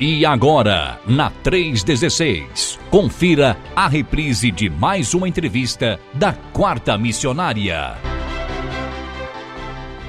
[0.00, 7.98] E agora, na 316, confira a reprise de mais uma entrevista da Quarta Missionária.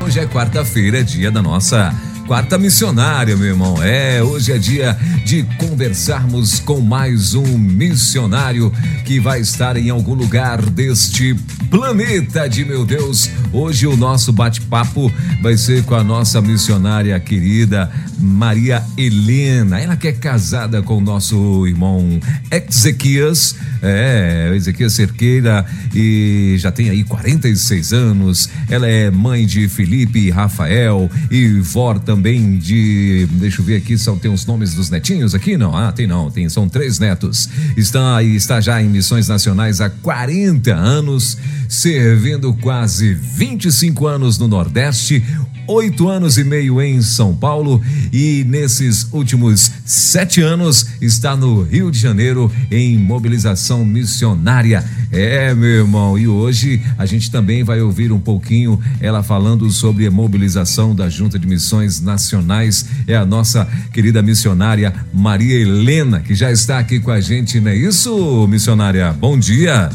[0.01, 1.93] Hoje é quarta-feira, é dia da nossa
[2.25, 3.83] quarta missionária, meu irmão.
[3.83, 8.71] É, hoje é dia de conversarmos com mais um missionário
[9.03, 11.35] que vai estar em algum lugar deste
[11.69, 13.29] planeta de meu Deus.
[13.51, 15.11] Hoje o nosso bate-papo
[15.41, 17.91] vai ser com a nossa missionária querida
[18.21, 19.79] Maria Helena.
[19.79, 22.19] Ela que é casada com o nosso irmão
[22.51, 28.49] Ezequias, é, Ezequias Cerqueira, e já tem aí 46 anos.
[28.69, 33.27] Ela é mãe de Felipe e Rafael e vó também de.
[33.31, 35.57] Deixa eu ver aqui, são, tem os nomes dos netinhos aqui?
[35.57, 37.49] Não, ah, tem não, tem, são três netos.
[37.75, 45.23] Está, está já em missões nacionais há 40 anos, servindo quase 25 anos no Nordeste
[45.67, 51.91] oito anos e meio em São Paulo e nesses últimos sete anos está no Rio
[51.91, 54.83] de Janeiro em mobilização missionária.
[55.11, 60.07] É, meu irmão, e hoje a gente também vai ouvir um pouquinho ela falando sobre
[60.07, 62.85] a mobilização da Junta de Missões Nacionais.
[63.07, 67.71] É a nossa querida missionária Maria Helena, que já está aqui com a gente, não
[67.71, 69.11] é isso, missionária?
[69.13, 69.89] Bom dia.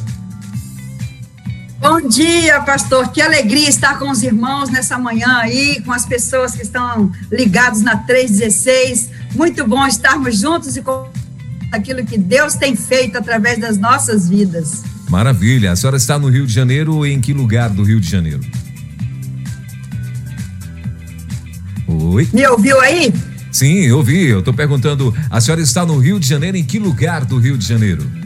[1.89, 3.13] Bom dia, pastor.
[3.13, 7.81] Que alegria estar com os irmãos nessa manhã aí, com as pessoas que estão ligados
[7.81, 9.11] na 316.
[9.37, 11.09] Muito bom estarmos juntos e com
[11.71, 14.83] aquilo que Deus tem feito através das nossas vidas.
[15.09, 15.71] Maravilha.
[15.71, 18.41] A senhora está no Rio de Janeiro, em que lugar do Rio de Janeiro?
[21.87, 22.29] Oi?
[22.33, 23.15] Me ouviu aí?
[23.53, 24.27] Sim, ouvi.
[24.27, 27.57] Eu estou perguntando, a senhora está no Rio de Janeiro, em que lugar do Rio
[27.57, 28.26] de Janeiro?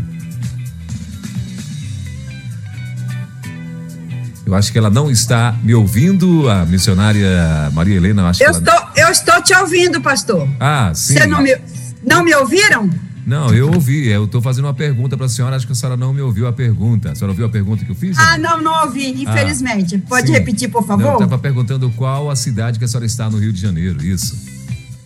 [4.51, 8.23] Eu acho que ela não está me ouvindo, a missionária Maria Helena.
[8.23, 10.49] Eu, acho eu, que estou, eu estou te ouvindo, pastor.
[10.59, 11.15] Ah, sim.
[11.15, 11.57] Você não me,
[12.05, 12.91] não me ouviram?
[13.25, 14.09] Não, eu ouvi.
[14.09, 15.55] Eu estou fazendo uma pergunta para a senhora.
[15.55, 17.13] Acho que a senhora não me ouviu a pergunta.
[17.13, 18.19] A senhora ouviu a pergunta que eu fiz?
[18.19, 19.95] Ah, não, não ouvi, infelizmente.
[19.95, 20.33] Ah, Pode sim.
[20.33, 21.05] repetir, por favor?
[21.05, 24.05] Não, eu estava perguntando qual a cidade que a senhora está no Rio de Janeiro.
[24.05, 24.37] Isso.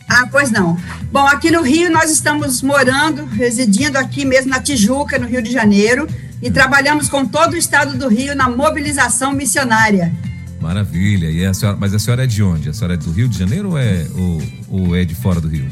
[0.09, 0.79] Ah, pois não.
[1.13, 5.53] Bom, aqui no Rio nós estamos morando, residindo aqui mesmo na Tijuca, no Rio de
[5.53, 6.09] Janeiro
[6.45, 10.13] e trabalhamos com todo o estado do Rio na mobilização missionária.
[10.61, 11.31] Maravilha.
[11.31, 12.69] E a senhora, mas a senhora é de onde?
[12.69, 15.49] A senhora é do Rio de Janeiro ou é, ou, ou é de fora do
[15.49, 15.65] Rio?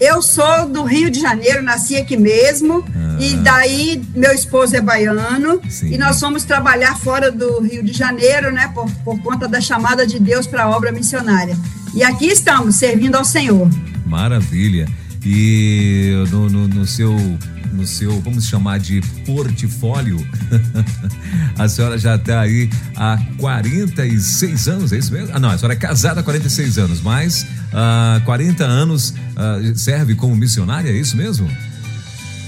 [0.00, 3.16] Eu sou do Rio de Janeiro, nasci aqui mesmo, ah.
[3.20, 5.92] e daí meu esposo é baiano, Sim.
[5.92, 10.06] e nós fomos trabalhar fora do Rio de Janeiro, né, por, por conta da chamada
[10.06, 11.56] de Deus para a obra missionária.
[11.94, 13.68] E aqui estamos, servindo ao Senhor.
[14.06, 14.88] Maravilha.
[15.24, 17.14] E no, no, no seu
[17.74, 20.24] no seu, vamos chamar de portfólio,
[21.58, 25.30] a senhora já está aí há 46 anos, é isso mesmo?
[25.34, 30.14] Ah, não, a senhora é casada há 46 anos, mas uh, 40 anos uh, serve
[30.14, 31.50] como missionária, é isso mesmo?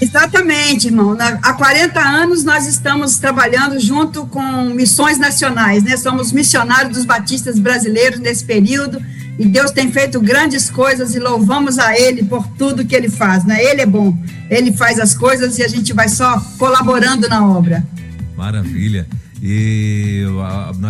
[0.00, 1.16] Exatamente, irmão.
[1.42, 5.96] Há 40 anos nós estamos trabalhando junto com missões nacionais, né?
[5.96, 9.02] Somos missionários dos batistas brasileiros nesse período
[9.38, 13.44] e Deus tem feito grandes coisas e louvamos a Ele por tudo que Ele faz,
[13.44, 13.62] né?
[13.62, 14.16] Ele é bom,
[14.50, 17.84] Ele faz as coisas e a gente vai só colaborando na obra.
[18.36, 19.06] Maravilha.
[19.48, 20.24] E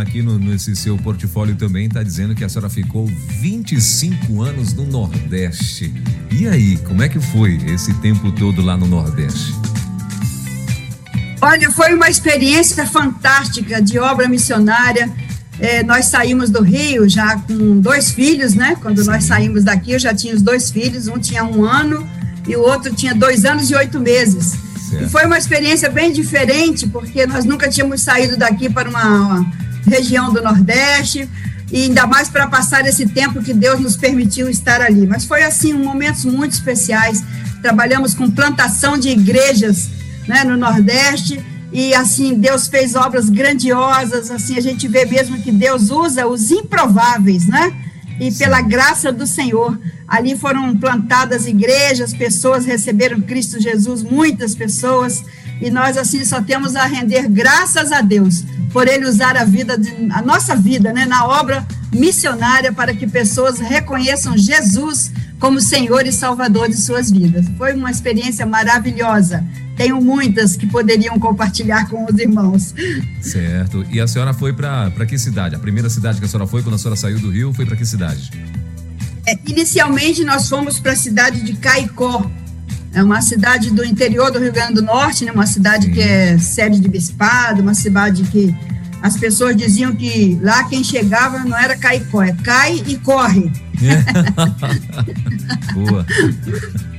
[0.00, 4.86] aqui no, nesse seu portfólio também está dizendo que a senhora ficou 25 anos no
[4.86, 5.92] Nordeste.
[6.30, 9.52] E aí, como é que foi esse tempo todo lá no Nordeste?
[11.42, 15.12] Olha, foi uma experiência fantástica de obra missionária
[15.58, 18.76] é, nós saímos do Rio já com dois filhos, né?
[18.80, 19.10] Quando Sim.
[19.10, 22.06] nós saímos daqui, eu já tinha os dois filhos, um tinha um ano
[22.46, 24.65] e o outro tinha dois anos e oito meses.
[24.88, 25.04] Certo.
[25.04, 29.44] E foi uma experiência bem diferente, porque nós nunca tínhamos saído daqui para uma
[29.86, 31.28] região do Nordeste,
[31.70, 35.06] e ainda mais para passar esse tempo que Deus nos permitiu estar ali.
[35.06, 37.24] Mas foi assim, um momentos muito especiais.
[37.60, 39.90] Trabalhamos com plantação de igrejas
[40.28, 45.50] né, no Nordeste e assim Deus fez obras grandiosas, assim a gente vê mesmo que
[45.50, 47.72] Deus usa os improváveis, né?
[48.18, 49.78] E pela graça do Senhor,
[50.08, 55.22] ali foram plantadas igrejas, pessoas receberam Cristo Jesus, muitas pessoas,
[55.60, 59.78] e nós assim só temos a render graças a Deus por ele usar a vida
[59.78, 66.06] de, a nossa vida, né, na obra missionária para que pessoas reconheçam Jesus como Senhor
[66.06, 67.46] e Salvador de suas vidas.
[67.58, 69.44] Foi uma experiência maravilhosa.
[69.76, 72.74] Tenho muitas que poderiam compartilhar com os irmãos.
[73.20, 73.84] Certo.
[73.90, 75.54] E a senhora foi para que cidade?
[75.54, 77.76] A primeira cidade que a senhora foi quando a senhora saiu do Rio foi para
[77.76, 78.30] que cidade?
[79.26, 82.30] É, inicialmente nós fomos para a cidade de Caicó.
[82.94, 85.32] É uma cidade do interior do Rio Grande do Norte, né?
[85.32, 85.92] uma cidade Sim.
[85.92, 88.56] que é sede de bispado, uma cidade que
[89.02, 93.52] as pessoas diziam que lá quem chegava não era Caicó, é cai e corre.
[95.74, 96.06] Boa.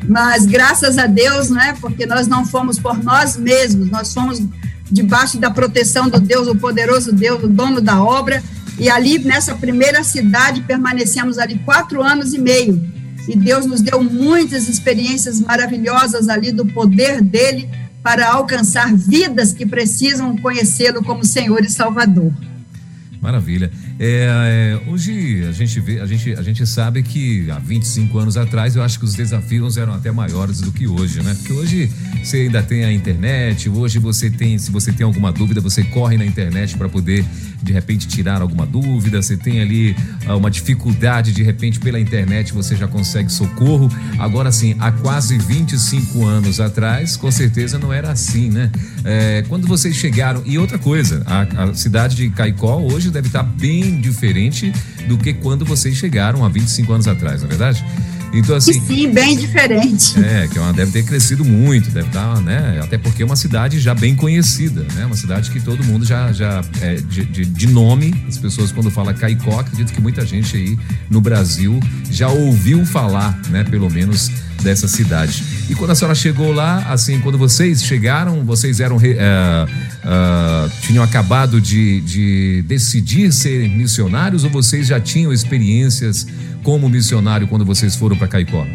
[0.08, 1.76] Mas graças a Deus, né?
[1.82, 4.42] Porque nós não fomos por nós mesmos, nós fomos
[4.90, 8.42] debaixo da proteção do Deus, o poderoso Deus, o dono da obra.
[8.80, 12.82] E ali, nessa primeira cidade, permanecemos ali quatro anos e meio.
[13.28, 17.70] E Deus nos deu muitas experiências maravilhosas ali do poder dele
[18.02, 22.32] para alcançar vidas que precisam conhecê-lo como Senhor e Salvador.
[23.20, 23.72] Maravilha.
[24.00, 28.38] É, é, hoje a gente vê, a gente, a gente sabe que há 25 anos
[28.38, 31.34] atrás eu acho que os desafios eram até maiores do que hoje, né?
[31.34, 31.92] Porque hoje
[32.24, 36.16] você ainda tem a internet, hoje você tem, se você tem alguma dúvida, você corre
[36.16, 37.26] na internet para poder
[37.62, 39.96] de repente tirar alguma dúvida, você tem ali
[40.28, 43.90] uh, uma dificuldade, de repente pela internet você já consegue socorro.
[44.20, 48.72] Agora sim, há quase 25 anos atrás, com certeza não era assim, né?
[49.04, 53.44] É, quando vocês chegaram, e outra coisa, a, a cidade de Caicó hoje deve estar
[53.44, 54.74] bem bem diferente
[55.08, 57.86] do que quando vocês chegaram há 25 anos atrás, não é verdade?
[58.34, 58.74] Então, assim.
[58.82, 60.20] Sim, bem diferente.
[60.20, 62.78] É, que ela deve ter crescido muito, deve estar, né?
[62.84, 65.06] Até porque é uma cidade já bem conhecida, né?
[65.06, 68.92] Uma cidade que todo mundo já, já é, de, de, de, nome, as pessoas quando
[68.92, 70.78] falam Caicó, acredito que muita gente aí
[71.10, 71.80] no Brasil
[72.12, 73.64] já ouviu falar, né?
[73.64, 74.30] Pelo menos
[74.62, 75.44] dessa cidade.
[75.70, 78.98] E quando a senhora chegou lá, assim, quando vocês chegaram, vocês eram.
[79.02, 79.68] É, é,
[80.82, 86.26] tinham acabado de, de decidir ser missionários ou vocês já tinham experiências
[86.64, 88.66] como missionário quando vocês foram para Caicó?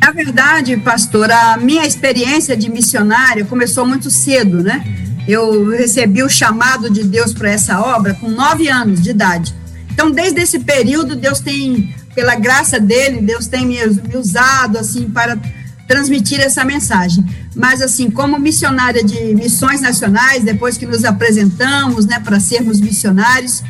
[0.00, 4.84] Na verdade, pastor, a minha experiência de missionário começou muito cedo, né?
[5.26, 9.54] Eu recebi o chamado de Deus para essa obra com nove anos de idade.
[9.90, 15.10] Então, desde esse período, Deus tem pela graça dele, Deus tem me, me usado assim
[15.10, 15.38] para
[15.86, 17.24] transmitir essa mensagem.
[17.54, 23.62] Mas assim, como missionária de missões nacionais, depois que nos apresentamos, né, para sermos missionários,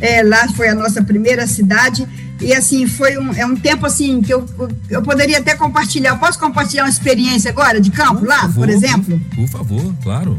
[0.00, 2.06] é, lá foi a nossa primeira cidade
[2.40, 4.44] e assim foi um, é um tempo assim que eu,
[4.90, 6.16] eu poderia até compartilhar.
[6.16, 9.20] Posso compartilhar uma experiência agora de campo por lá, favor, por exemplo?
[9.34, 10.36] Por favor, claro.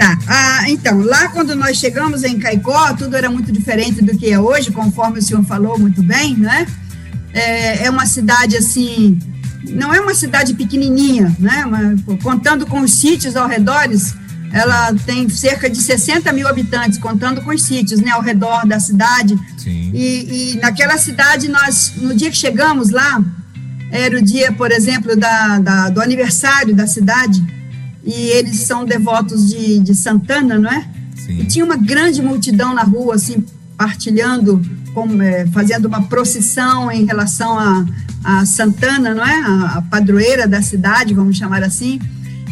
[0.00, 0.18] Tá.
[0.26, 4.40] Ah, então, lá quando nós chegamos em Caicó, tudo era muito diferente do que é
[4.40, 6.66] hoje, conforme o senhor falou muito bem, né?
[7.34, 9.18] É, é uma cidade assim,
[9.68, 11.66] não é uma cidade pequenininha, né?
[11.66, 13.90] Mas, contando com os sítios ao redor,
[14.54, 18.80] ela tem cerca de 60 mil habitantes, contando com os sítios, né, ao redor da
[18.80, 19.38] cidade.
[19.58, 19.90] Sim.
[19.92, 23.22] E, e naquela cidade, nós, no dia que chegamos lá,
[23.92, 27.59] era o dia, por exemplo, da, da do aniversário da cidade,
[28.04, 30.86] e eles são devotos de, de Santana, não é?
[31.16, 31.40] Sim.
[31.40, 33.44] E tinha uma grande multidão na rua, assim,
[33.76, 34.62] partilhando,
[34.94, 37.86] com, é, fazendo uma procissão em relação a,
[38.24, 39.40] a Santana, não é?
[39.40, 42.00] A, a, padroeira da cidade, vamos chamar assim.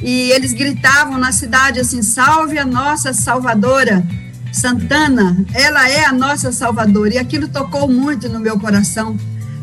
[0.02, 4.06] E eles gritavam na cidade assim: salve a nossa salvadora.
[4.52, 7.14] Santana, ela é a nossa salvadora.
[7.14, 9.16] E aquilo tocou muito no meu coração.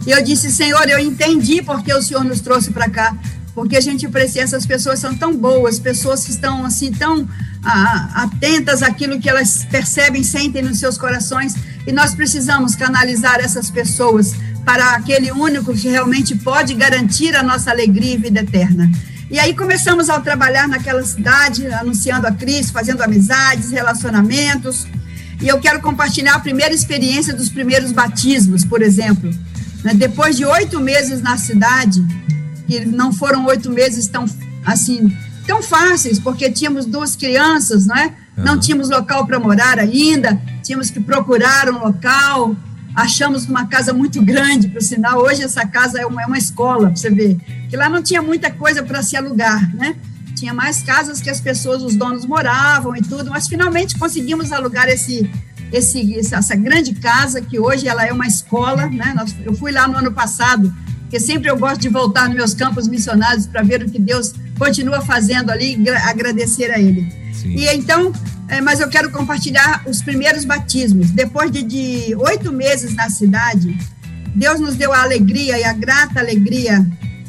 [0.05, 3.15] E eu disse: Senhor, eu entendi porque o Senhor nos trouxe para cá
[3.55, 7.27] porque a gente precisa, essas pessoas são tão boas, pessoas que estão assim tão
[8.13, 11.55] atentas àquilo que elas percebem, sentem nos seus corações,
[11.87, 14.33] e nós precisamos canalizar essas pessoas
[14.65, 18.91] para aquele único que realmente pode garantir a nossa alegria e vida eterna.
[19.31, 24.85] E aí começamos a trabalhar naquela cidade, anunciando a Cristo, fazendo amizades, relacionamentos.
[25.41, 29.31] E eu quero compartilhar a primeira experiência dos primeiros batismos, por exemplo.
[29.83, 32.05] Né, depois de oito meses na cidade,
[32.67, 34.25] que não foram oito meses tão,
[34.65, 38.05] assim, tão fáceis, porque tínhamos duas crianças, não é?
[38.37, 38.43] Uhum.
[38.43, 42.55] Não tínhamos local para morar ainda, tínhamos que procurar um local,
[42.95, 46.87] achamos uma casa muito grande, por sinal, hoje essa casa é uma, é uma escola,
[46.87, 47.37] para você ver,
[47.69, 49.95] que lá não tinha muita coisa para se alugar, né?
[50.35, 54.87] Tinha mais casas que as pessoas, os donos moravam e tudo, mas finalmente conseguimos alugar
[54.89, 55.29] esse,
[55.71, 59.13] esse, essa grande casa, que hoje ela é uma escola, né?
[59.43, 60.73] Eu fui lá no ano passado,
[61.15, 64.33] porque sempre eu gosto de voltar nos meus campos missionários para ver o que Deus
[64.59, 67.09] continua fazendo ali e agradecer a Ele.
[67.31, 67.55] Sim.
[67.55, 68.11] E então,
[68.49, 71.11] é, mas eu quero compartilhar os primeiros batismos.
[71.11, 73.77] Depois de, oito meses na cidade,
[74.35, 76.85] Deus nos deu a alegria e a grata alegria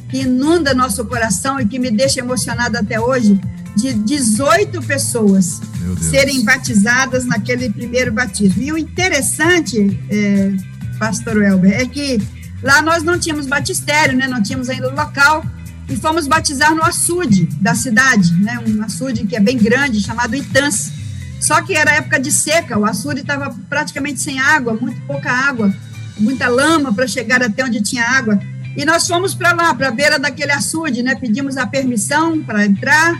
[0.08, 3.38] que inunda nosso coração e que me deixa emocionado até hoje,
[3.76, 5.60] de 18 pessoas
[6.00, 8.60] serem batizadas naquele primeiro batismo.
[8.60, 10.52] E o interessante, é,
[10.98, 12.20] pastor Welber, é que
[12.66, 14.26] Lá nós não tínhamos batistério, né?
[14.26, 15.46] Não tínhamos ainda o local
[15.88, 18.58] e fomos batizar no açude da cidade, né?
[18.66, 20.90] Um açude que é bem grande, chamado Itãs.
[21.40, 25.72] Só que era época de seca, o açude estava praticamente sem água, muito pouca água,
[26.18, 28.36] muita lama para chegar até onde tinha água.
[28.76, 31.14] E nós fomos para lá, para a beira daquele açude, né?
[31.14, 33.16] Pedimos a permissão para entrar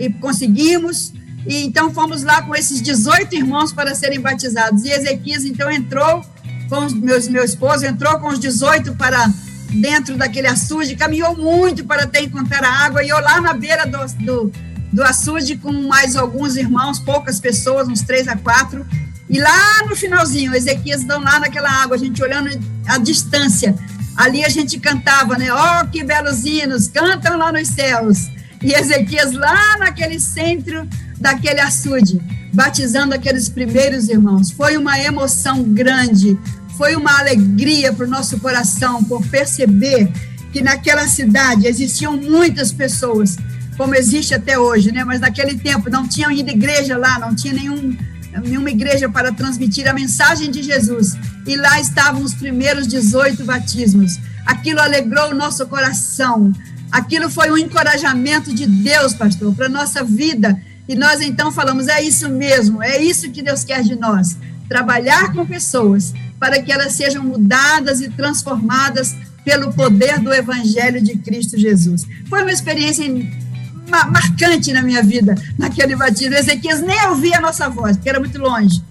[0.00, 1.12] e conseguimos.
[1.46, 4.86] E então fomos lá com esses 18 irmãos para serem batizados.
[4.86, 6.24] E Ezequias então entrou
[6.68, 9.30] com meus, meu esposo, entrou com os 18 para
[9.70, 13.86] dentro daquele açude, caminhou muito para até encontrar a água, e eu lá na beira
[13.86, 14.52] do, do,
[14.92, 18.86] do açude com mais alguns irmãos, poucas pessoas, uns três a quatro,
[19.28, 22.48] e lá no finalzinho, Ezequias dão lá naquela água, a gente olhando
[22.86, 23.74] a distância,
[24.16, 25.48] ali a gente cantava, né?
[25.52, 28.30] Oh, que belos hinos, cantam lá nos céus.
[28.62, 32.20] E Ezequias lá naquele centro daquele açude,
[32.52, 34.50] batizando aqueles primeiros irmãos.
[34.50, 36.38] Foi uma emoção grande,
[36.76, 40.10] foi uma alegria para o nosso coração por perceber
[40.52, 43.36] que naquela cidade existiam muitas pessoas,
[43.76, 45.04] como existe até hoje, né?
[45.04, 47.96] Mas naquele tempo não tinha ido igreja lá, não tinha nenhum,
[48.42, 51.16] nenhuma igreja para transmitir a mensagem de Jesus.
[51.46, 54.18] E lá estavam os primeiros 18 batismos.
[54.46, 56.52] Aquilo alegrou o nosso coração.
[56.90, 60.58] Aquilo foi um encorajamento de Deus, pastor, para a nossa vida.
[60.88, 64.36] E nós então falamos: é isso mesmo, é isso que Deus quer de nós.
[64.68, 69.14] Trabalhar com pessoas para que elas sejam mudadas e transformadas
[69.44, 72.04] pelo poder do Evangelho de Cristo Jesus.
[72.28, 73.04] Foi uma experiência
[74.10, 76.34] marcante na minha vida, naquele batismo.
[76.34, 78.82] Ezequias nem ouvia a nossa voz, porque era muito longe.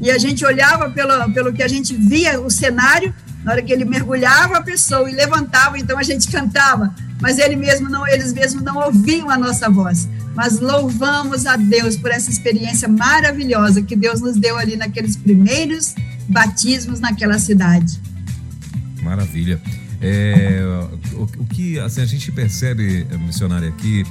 [0.00, 3.14] E a gente olhava pelo, pelo que a gente via, o cenário,
[3.44, 7.54] na hora que ele mergulhava a pessoa e levantava, então a gente cantava, mas ele
[7.54, 10.08] mesmo não, eles mesmos não ouviam a nossa voz.
[10.34, 15.94] Mas louvamos a Deus por essa experiência maravilhosa que Deus nos deu ali naqueles primeiros
[16.30, 18.00] batismos naquela cidade.
[19.02, 19.60] Maravilha.
[20.00, 20.62] É,
[21.12, 24.04] o, o, que assim, a gente percebe, missionária, aqui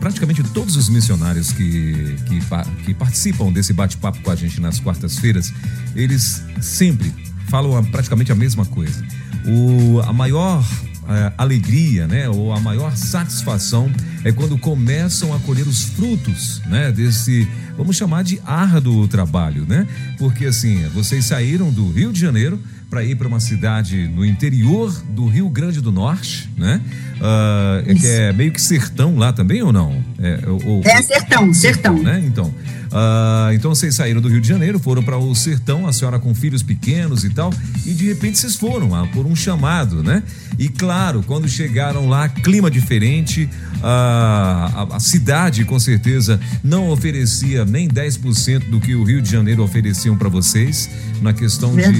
[0.00, 2.40] praticamente todos os missionários que, que,
[2.84, 5.52] que participam desse bate-papo com a gente nas quartas-feiras,
[5.94, 7.12] eles sempre
[7.48, 9.04] falam praticamente a mesma coisa.
[9.46, 10.64] O, a maior
[11.10, 13.90] a alegria, né, ou a maior satisfação
[14.24, 19.86] é quando começam a colher os frutos, né, desse, vamos chamar de árduo trabalho, né?
[20.18, 24.92] Porque assim, vocês saíram do Rio de Janeiro para ir para uma cidade no interior
[25.10, 26.80] do Rio Grande do Norte, né?
[27.20, 30.02] Uh, é, que é meio que sertão lá também ou não?
[30.18, 32.02] É, ou, é sertão, sertão.
[32.02, 32.22] Né?
[32.24, 36.18] Então, uh, então vocês saíram do Rio de Janeiro, foram para o sertão, a senhora
[36.18, 37.52] com filhos pequenos e tal,
[37.84, 40.22] e de repente vocês foram uh, por um chamado, né?
[40.58, 43.48] E claro, quando chegaram lá, clima diferente,
[43.82, 49.62] a, a, cidade com certeza não oferecia nem 10% do que o Rio de Janeiro
[49.62, 50.88] ofereciam para vocês,
[51.22, 51.92] na questão de,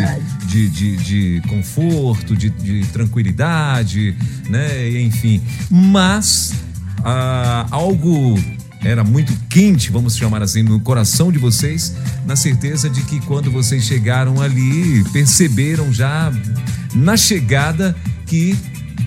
[0.46, 4.14] de, de, de, conforto, de, de tranquilidade,
[4.48, 4.90] né?
[5.10, 5.42] Enfim.
[5.68, 6.52] Mas
[7.04, 8.38] ah, algo
[8.82, 11.94] era muito quente, vamos chamar assim, no coração de vocês,
[12.26, 16.32] na certeza de que quando vocês chegaram ali, perceberam já
[16.94, 17.94] na chegada
[18.26, 18.56] que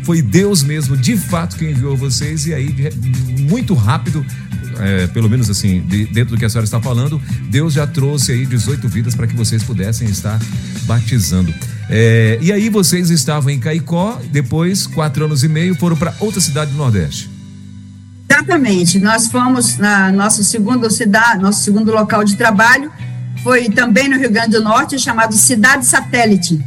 [0.04, 2.76] foi Deus mesmo, de fato, que enviou vocês, e aí,
[3.50, 4.24] muito rápido,
[4.80, 8.34] é, pelo menos assim, de, dentro do que a senhora está falando, Deus já trouxe
[8.34, 10.40] aí 18 vidas para que vocês pudessem estar
[10.86, 11.54] batizando.
[11.90, 16.40] É, e aí vocês estavam em Caicó, depois, quatro anos e meio, foram para outra
[16.40, 17.30] cidade do Nordeste.
[18.30, 19.00] Exatamente.
[19.00, 22.92] Nós fomos na nossa segunda cidade, nosso segundo local de trabalho,
[23.44, 26.60] foi também no Rio Grande do Norte, chamado Cidade Satélite.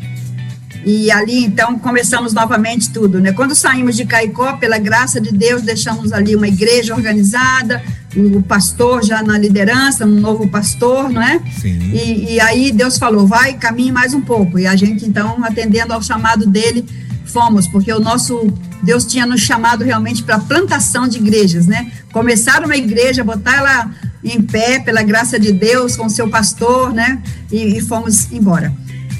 [0.86, 3.32] E ali, então, começamos novamente tudo, né?
[3.32, 7.82] Quando saímos de Caicó, pela graça de Deus, deixamos ali uma igreja organizada,
[8.14, 11.40] o pastor já na liderança, um novo pastor, não é?
[11.60, 11.90] Sim.
[11.92, 14.60] E, e aí Deus falou, vai, caminhe mais um pouco.
[14.60, 16.86] E a gente, então, atendendo ao chamado dele,
[17.24, 18.46] fomos, porque o nosso
[18.80, 21.90] Deus tinha nos chamado realmente para plantação de igrejas, né?
[22.12, 23.90] Começar uma igreja, botar ela
[24.22, 27.20] em pé, pela graça de Deus, com seu pastor, né?
[27.50, 28.72] E, e fomos embora.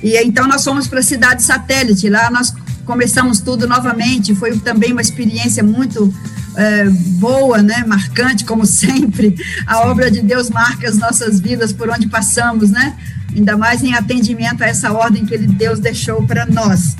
[0.02, 4.92] E então nós fomos para a cidade satélite, lá nós começamos tudo novamente, foi também
[4.92, 6.14] uma experiência muito
[6.56, 9.34] é, boa, né, marcante, como sempre,
[9.66, 12.96] a obra de Deus marca as nossas vidas por onde passamos, né,
[13.34, 16.96] ainda mais em atendimento a essa ordem que ele, Deus deixou para nós.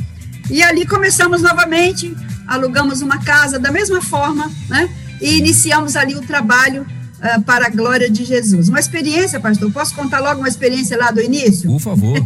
[0.51, 2.15] E ali começamos novamente,
[2.47, 4.89] alugamos uma casa da mesma forma, né,
[5.21, 6.87] e iniciamos ali o trabalho
[7.27, 8.69] uh, para a glória de Jesus.
[8.69, 11.71] Uma experiência, pastor, posso contar logo uma experiência lá do início?
[11.71, 12.19] Por favor.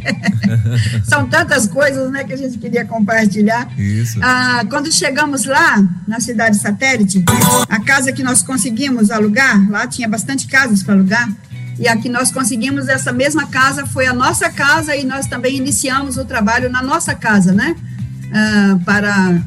[1.05, 3.69] São tantas coisas né, que a gente queria compartilhar.
[3.79, 4.19] Isso.
[4.19, 7.25] Uh, quando chegamos lá, na cidade satélite,
[7.69, 11.29] a casa que nós conseguimos alugar, lá tinha bastante casas para alugar,
[11.79, 16.19] e aqui nós conseguimos essa mesma casa, foi a nossa casa e nós também iniciamos
[16.19, 17.75] o trabalho na nossa casa, né?
[18.27, 19.41] Uh, para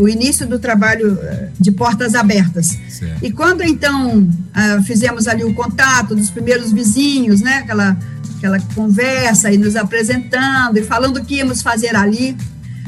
[0.00, 2.78] o início do trabalho eh, de portas abertas.
[2.88, 3.24] Certo.
[3.24, 7.96] E quando então uh, fizemos ali o contato dos primeiros vizinhos, né, aquela,
[8.38, 12.36] aquela conversa e nos apresentando e falando o que íamos fazer ali,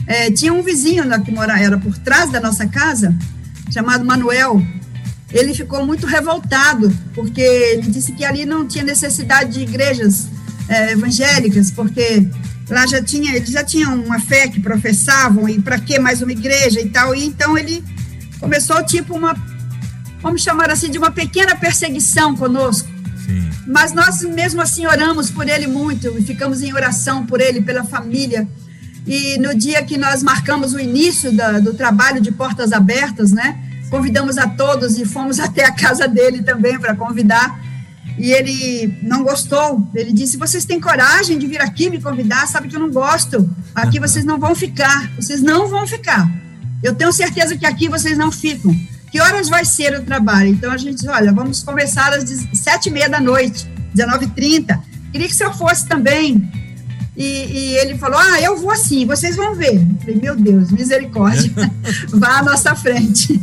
[0.07, 3.15] é, tinha um vizinho lá que morava, era por trás da nossa casa,
[3.71, 4.63] chamado Manuel.
[5.31, 10.29] Ele ficou muito revoltado, porque ele disse que ali não tinha necessidade de igrejas
[10.69, 12.29] é, evangélicas, porque
[12.73, 16.33] lá já tinha, eles já tinham uma fé que professavam, e para que mais uma
[16.33, 17.85] igreja e tal, e então ele
[18.41, 19.37] começou tipo uma,
[20.21, 22.89] vamos chamar assim, de uma pequena perseguição conosco.
[23.27, 23.51] Sim.
[23.67, 27.85] Mas nós mesmo assim oramos por ele muito, e ficamos em oração por ele, pela
[27.85, 28.49] família,
[29.07, 33.59] e no dia que nós marcamos o início da, do trabalho de portas abertas, né,
[33.91, 37.61] convidamos a todos e fomos até a casa dele também para convidar,
[38.19, 39.87] e ele não gostou.
[39.95, 42.47] Ele disse: Vocês têm coragem de vir aqui me convidar?
[42.47, 43.49] Sabe que eu não gosto.
[43.75, 45.11] Aqui vocês não vão ficar.
[45.17, 46.31] Vocês não vão ficar.
[46.83, 48.75] Eu tenho certeza que aqui vocês não ficam.
[49.11, 50.49] Que horas vai ser o trabalho?
[50.49, 54.81] Então a gente diz: Olha, vamos conversar às sete e meia da noite, 19h30.
[55.13, 56.51] Queria que o senhor fosse também.
[57.17, 59.77] E, e, ele falou: Ah, eu vou sim, vocês vão ver.
[59.77, 61.53] Eu falei: Meu Deus, misericórdia,
[62.09, 63.39] vá à nossa frente,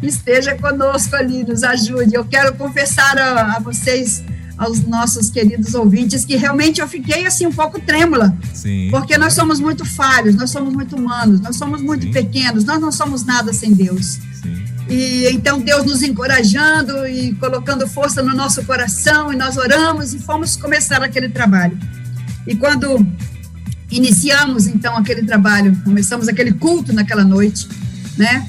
[0.00, 2.14] esteja conosco ali, nos ajude.
[2.14, 4.22] Eu quero confessar a, a, vocês,
[4.56, 8.88] aos nossos queridos ouvintes, que realmente eu fiquei assim um pouco trêmula, sim.
[8.88, 12.12] porque nós somos muito falhos, nós somos muito humanos, nós somos muito sim.
[12.12, 14.20] pequenos, nós não somos nada sem Deus.
[14.40, 14.64] Sim.
[14.88, 20.20] E então Deus nos encorajando e colocando força no nosso coração, e nós oramos e
[20.20, 21.76] fomos começar aquele trabalho.
[22.46, 23.06] E quando
[23.90, 27.68] iniciamos então aquele trabalho, começamos aquele culto naquela noite,
[28.16, 28.48] né?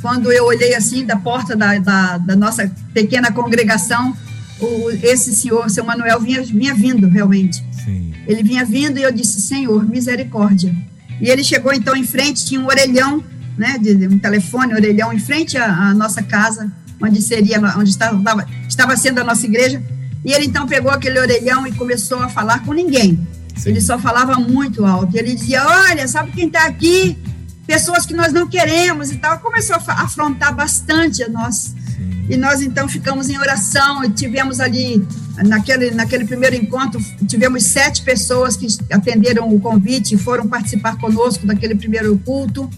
[0.00, 4.16] Quando eu olhei assim da porta da, da, da nossa pequena congregação,
[4.60, 7.64] o, esse senhor, seu Manuel, vinha, vinha vindo realmente.
[7.84, 8.12] Sim.
[8.26, 10.74] Ele vinha vindo e eu disse: Senhor, misericórdia.
[11.20, 13.24] E ele chegou então em frente, tinha um orelhão,
[13.56, 16.70] né, de, um telefone, orelhão em frente à, à nossa casa,
[17.02, 19.82] onde seria, onde estava, estava sendo a nossa igreja.
[20.24, 23.18] E ele então pegou aquele orelhão e começou a falar com ninguém.
[23.58, 23.70] Sim.
[23.70, 25.16] Ele só falava muito alto.
[25.16, 27.18] Ele dizia: Olha, sabe quem está aqui?
[27.66, 29.38] Pessoas que nós não queremos e tal.
[29.40, 31.74] Começou a afrontar bastante a nós.
[31.96, 32.26] Sim.
[32.28, 35.06] E nós então ficamos em oração e tivemos ali,
[35.46, 41.46] naquele, naquele primeiro encontro, tivemos sete pessoas que atenderam o convite e foram participar conosco
[41.46, 42.70] daquele primeiro culto.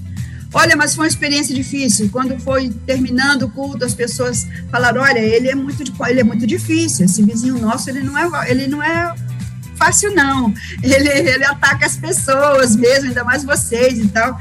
[0.53, 2.09] Olha, mas foi uma experiência difícil.
[2.11, 6.47] Quando foi terminando o culto, as pessoas falaram: "Olha, ele é muito ele é muito
[6.47, 7.05] difícil.
[7.05, 9.15] Esse vizinho nosso, ele não é ele não é
[9.81, 10.53] fácil, não.
[10.83, 14.39] Ele, ele ataca as pessoas mesmo, ainda mais vocês e tal.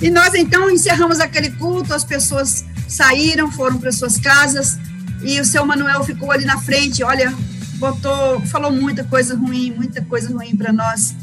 [0.00, 4.78] E nós, então, encerramos aquele culto, as pessoas saíram, foram para suas casas,
[5.22, 7.34] e o seu Manuel ficou ali na frente, olha,
[7.78, 11.14] botou, falou muita coisa ruim, muita coisa ruim para nós.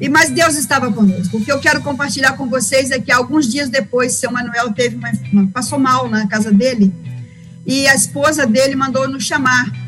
[0.00, 1.36] E mas Deus estava conosco.
[1.36, 4.96] O que eu quero compartilhar com vocês é que alguns dias depois, seu Manuel teve
[4.96, 6.94] uma passou mal na casa dele,
[7.66, 9.81] e a esposa dele mandou nos chamar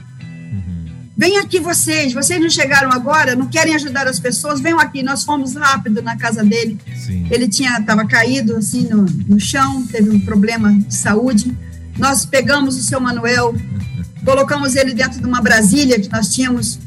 [1.17, 5.03] Vem aqui vocês, vocês não chegaram agora, não querem ajudar as pessoas, venham aqui.
[5.03, 6.77] Nós fomos rápido na casa dele.
[6.97, 7.29] Sim.
[7.31, 11.57] Ele tinha estava caído assim no, no chão, teve um problema de saúde.
[11.97, 13.55] Nós pegamos o seu Manuel,
[14.25, 16.81] colocamos ele dentro de uma Brasília que nós tínhamos,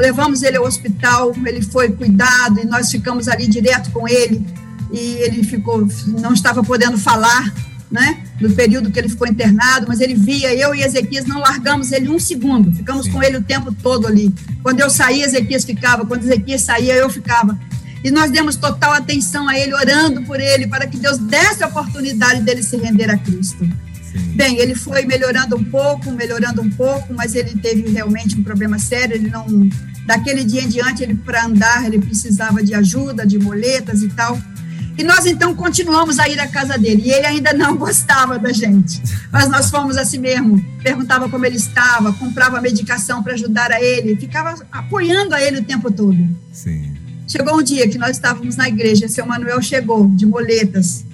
[0.00, 4.46] levamos ele ao hospital, ele foi cuidado e nós ficamos ali direto com ele.
[4.92, 7.52] E ele ficou, não estava podendo falar,
[7.92, 8.24] né?
[8.40, 12.08] No período que ele ficou internado, mas ele via, eu e Ezequias não largamos ele
[12.08, 13.12] um segundo, ficamos Sim.
[13.12, 14.34] com ele o tempo todo ali.
[14.62, 17.58] Quando eu saía, Ezequias ficava, quando Ezequias saía, eu ficava.
[18.02, 21.68] E nós demos total atenção a ele, orando por ele, para que Deus desse a
[21.68, 23.68] oportunidade dele se render a Cristo.
[24.10, 24.18] Sim.
[24.34, 28.78] Bem, ele foi melhorando um pouco, melhorando um pouco, mas ele teve realmente um problema
[28.78, 29.14] sério.
[29.14, 29.46] Ele não,
[30.06, 34.38] daquele dia em diante, ele para andar, ele precisava de ajuda, de moletas e tal.
[34.96, 37.02] E nós então continuamos a ir à casa dele.
[37.06, 39.00] E ele ainda não gostava da gente.
[39.30, 40.62] Mas nós fomos assim mesmo.
[40.82, 45.64] Perguntava como ele estava, comprava medicação para ajudar a ele, ficava apoiando a ele o
[45.64, 46.18] tempo todo.
[46.52, 46.92] Sim.
[47.26, 51.04] Chegou um dia que nós estávamos na igreja, seu Manuel chegou de moletas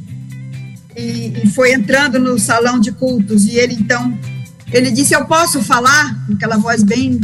[0.96, 3.44] e, e foi entrando no salão de cultos.
[3.44, 4.18] E ele então,
[4.72, 6.26] ele disse: Eu posso falar?
[6.26, 7.20] Com aquela voz bem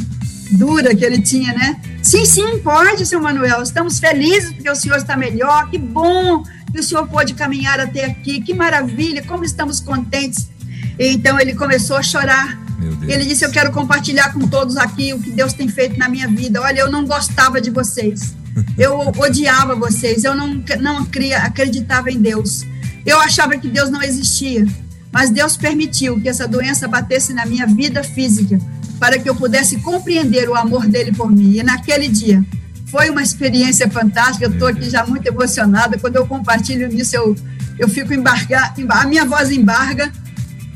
[0.53, 1.81] dura que ele tinha, né?
[2.05, 3.63] Sim, sim, pode, seu Manuel.
[3.63, 5.71] Estamos felizes porque o senhor está melhor.
[5.71, 8.43] Que bom que o senhor pôde caminhar até aqui.
[8.43, 10.51] Que maravilha, como estamos contentes.
[10.99, 12.63] E então ele começou a chorar.
[13.09, 16.29] Ele disse: Eu quero compartilhar com todos aqui o que Deus tem feito na minha
[16.29, 16.61] vida.
[16.61, 18.37] Olha, eu não gostava de vocês.
[18.77, 20.25] Eu odiava vocês.
[20.25, 21.07] Eu não, não
[21.43, 22.67] acreditava em Deus.
[23.07, 24.67] Eu achava que Deus não existia.
[25.11, 28.61] Mas Deus permitiu que essa doença batesse na minha vida física
[28.99, 31.57] para que eu pudesse compreender o amor dele por mim.
[31.59, 32.45] E naquele dia
[32.87, 34.47] foi uma experiência fantástica.
[34.47, 35.99] Eu estou aqui já muito emocionada.
[35.99, 37.37] Quando eu compartilho nisso, eu,
[37.79, 40.13] eu fico embargar, a minha voz embarga.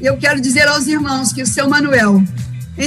[0.01, 2.23] E eu quero dizer aos irmãos que o seu Manuel,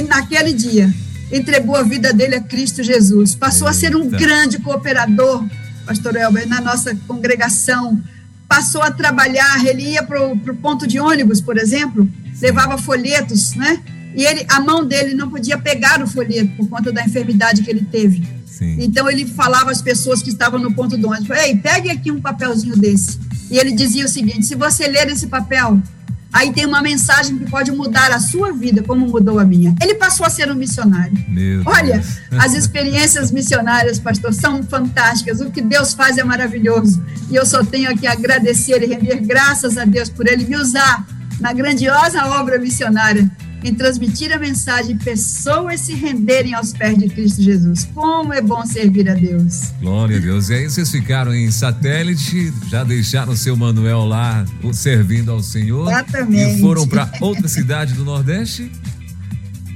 [0.08, 0.92] naquele dia,
[1.30, 3.34] entregou a vida dele a Cristo Jesus.
[3.34, 5.44] Passou a ser um grande cooperador,
[5.86, 8.00] Pastor Elber, na nossa congregação.
[8.46, 12.08] Passou a trabalhar, ele ia para o ponto de ônibus, por exemplo,
[12.40, 13.80] levava folhetos, né?
[14.14, 17.70] E ele, a mão dele não podia pegar o folheto por conta da enfermidade que
[17.70, 18.22] ele teve.
[18.46, 18.76] Sim.
[18.80, 22.20] Então ele falava às pessoas que estavam no ponto do ônibus: Ei, pegue aqui um
[22.20, 23.18] papelzinho desse.
[23.50, 25.80] E ele dizia o seguinte: se você ler esse papel,
[26.32, 29.74] Aí tem uma mensagem que pode mudar a sua vida, como mudou a minha.
[29.82, 31.12] Ele passou a ser um missionário.
[31.28, 32.42] Meu Olha, Deus.
[32.42, 35.42] as experiências missionárias, pastor, são fantásticas.
[35.42, 37.04] O que Deus faz é maravilhoso.
[37.30, 41.06] E eu só tenho que agradecer e render graças a Deus por ele me usar
[41.38, 43.30] na grandiosa obra missionária
[43.64, 47.88] em transmitir a mensagem pessoas se renderem aos pés de Cristo Jesus.
[47.94, 49.72] Como é bom servir a Deus.
[49.80, 50.48] Glória a Deus.
[50.50, 55.88] E aí vocês ficaram em satélite, já deixaram seu Manuel lá servindo ao Senhor.
[55.88, 56.58] Exatamente.
[56.58, 58.70] E foram para outra cidade do Nordeste?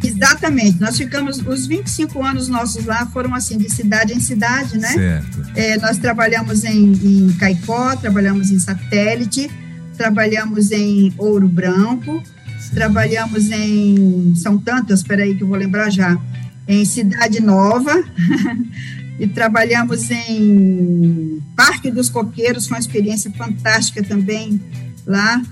[0.02, 0.80] Exatamente.
[0.80, 4.88] Nós ficamos, os 25 anos nossos lá foram assim, de cidade em cidade, né?
[4.88, 5.42] Certo.
[5.54, 9.50] É, nós trabalhamos em, em Caicó, trabalhamos em satélite,
[9.96, 12.22] trabalhamos em Ouro Branco,
[12.70, 14.34] Trabalhamos em.
[14.36, 16.16] São tantas, peraí, que eu vou lembrar já.
[16.68, 17.92] Em Cidade Nova.
[19.18, 24.60] e trabalhamos em Parque dos Coqueiros, foi uma experiência fantástica também
[25.06, 25.42] lá.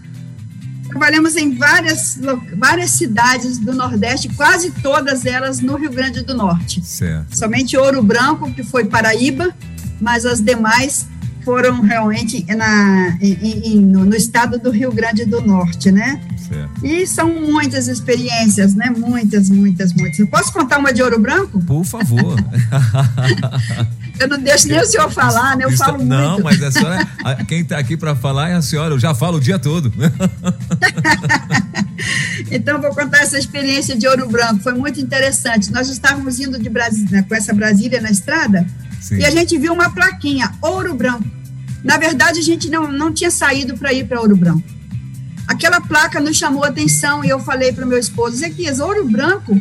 [0.88, 2.20] Trabalhamos em várias,
[2.56, 6.84] várias cidades do Nordeste, quase todas elas no Rio Grande do Norte.
[6.84, 7.36] Certo.
[7.36, 9.54] Somente Ouro Branco, que foi Paraíba,
[10.00, 11.08] mas as demais
[11.44, 16.20] foram realmente na, em, em, no, no, estado do Rio Grande do Norte, né?
[16.48, 16.84] Certo.
[16.84, 18.92] E são muitas experiências, né?
[18.96, 20.18] Muitas, muitas, muitas.
[20.18, 21.60] Eu posso contar uma de Ouro Branco?
[21.60, 22.36] Por favor.
[24.18, 25.64] eu não deixo nem o senhor falar, né?
[25.64, 26.08] Eu falo muito.
[26.08, 27.06] Não, mas a senhora,
[27.46, 29.92] quem está aqui para falar é a senhora, eu já falo o dia todo.
[32.50, 35.72] então, vou contar essa experiência de Ouro Branco, foi muito interessante.
[35.72, 38.66] Nós estávamos indo de Brasília, com essa Brasília na estrada,
[39.04, 39.18] Sim.
[39.18, 41.24] e a gente viu uma plaquinha, Ouro Branco.
[41.84, 44.64] Na verdade, a gente não, não tinha saído para ir para Ouro Branco.
[45.46, 49.06] Aquela placa nos chamou a atenção e eu falei para o meu esposo, Zequias, Ouro
[49.06, 49.60] Branco?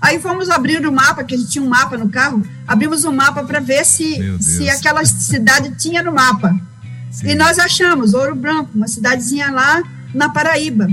[0.00, 3.12] Aí fomos abrir o mapa, que a gente tinha um mapa no carro, abrimos o
[3.12, 6.54] mapa para ver se, se aquela cidade tinha no mapa.
[7.10, 7.30] Sim.
[7.30, 9.82] E nós achamos Ouro Branco, uma cidadezinha lá
[10.14, 10.86] na Paraíba.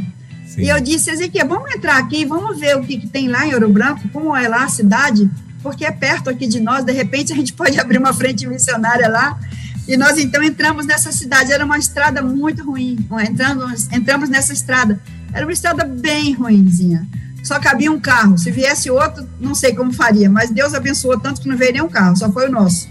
[0.48, 0.64] Sim.
[0.64, 3.54] E eu disse, Ezequiel, vamos entrar aqui, vamos ver o que, que tem lá em
[3.54, 5.30] Ouro Branco, como é lá a cidade,
[5.62, 9.08] porque é perto aqui de nós, de repente a gente pode abrir uma frente missionária
[9.08, 9.40] lá
[9.88, 12.98] e nós então entramos nessa cidade, era uma estrada muito ruim.
[13.28, 15.02] Entramos, entramos nessa estrada,
[15.34, 17.08] era uma estrada bem ruimzinha.
[17.44, 18.38] Só cabia um carro.
[18.38, 21.90] Se viesse outro, não sei como faria, mas Deus abençoou tanto que não veio nenhum
[21.90, 22.88] carro, só foi o nosso.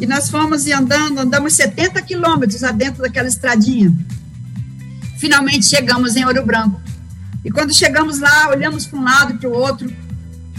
[0.00, 3.94] E nós fomos e andando, andamos 70 quilômetros adentro daquela estradinha.
[5.18, 6.80] Finalmente chegamos em Ouro Branco.
[7.44, 9.90] E quando chegamos lá, olhamos para um lado e para o outro,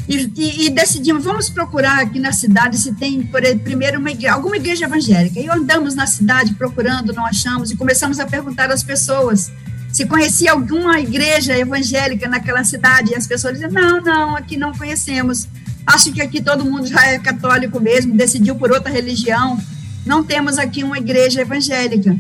[0.08, 4.34] e, e, e, decidimos, vamos procurar aqui na cidade se tem, por, primeiro, uma igreja,
[4.34, 5.39] alguma igreja evangélica.
[5.39, 9.52] E andamos na cidade procurando, não achamos, e começamos a perguntar às pessoas
[9.91, 13.12] se conhecia alguma igreja evangélica naquela cidade.
[13.12, 15.48] E as pessoas diziam, não, não, aqui não conhecemos.
[15.86, 19.60] Acho que aqui todo mundo já é católico mesmo, decidiu por outra religião.
[20.06, 22.15] Não temos aqui uma igreja evangélica.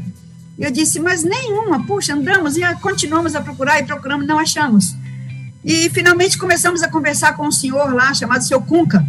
[0.57, 4.95] Eu disse, mas nenhuma, puxa, andamos e continuamos a procurar e procuramos, não achamos.
[5.67, 9.05] E finalmente começamos a conversar com um senhor lá, chamado seu Cunca.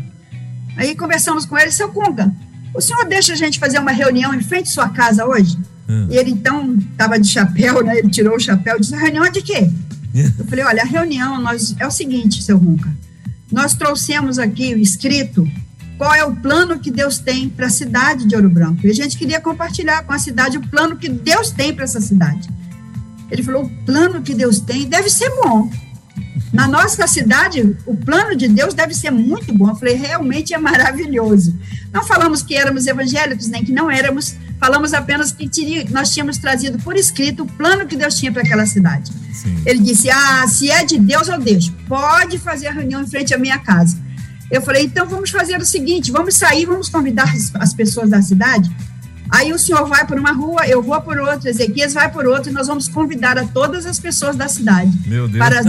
[0.77, 2.35] Aí conversamos com ele, seu Cunca,
[2.75, 5.57] o senhor deixa a gente fazer uma reunião em frente à sua casa hoje?
[5.89, 6.09] Hum.
[6.11, 7.99] E ele então estava de chapéu, né?
[7.99, 9.71] Ele tirou o chapéu e disse: reunião de quê?
[10.37, 12.93] Eu falei: olha, a reunião nós, é o seguinte, seu Cunca.
[13.53, 15.49] Nós trouxemos aqui escrito
[15.97, 18.85] qual é o plano que Deus tem para a cidade de Ouro Branco.
[18.85, 22.01] E a gente queria compartilhar com a cidade o plano que Deus tem para essa
[22.01, 22.49] cidade.
[23.31, 25.71] Ele falou: o plano que Deus tem deve ser bom.
[26.53, 29.69] Na nossa cidade, o plano de Deus deve ser muito bom.
[29.69, 31.55] Eu falei, realmente é maravilhoso.
[31.93, 35.49] Não falamos que éramos evangélicos, nem que não éramos, falamos apenas que
[35.91, 39.13] nós tínhamos trazido por escrito o plano que Deus tinha para aquela cidade.
[39.33, 39.63] Sim.
[39.67, 41.73] Ele disse: Ah, se é de Deus, eu deixo.
[41.87, 43.99] Pode fazer a reunião em frente à minha casa.
[44.51, 48.71] Eu falei: então vamos fazer o seguinte: vamos sair, vamos convidar as pessoas da cidade
[49.31, 52.51] Aí o senhor vai por uma rua, eu vou por outra, Ezequias vai por outra,
[52.51, 54.91] e nós vamos convidar a todas as pessoas da cidade.
[55.37, 55.67] Para as,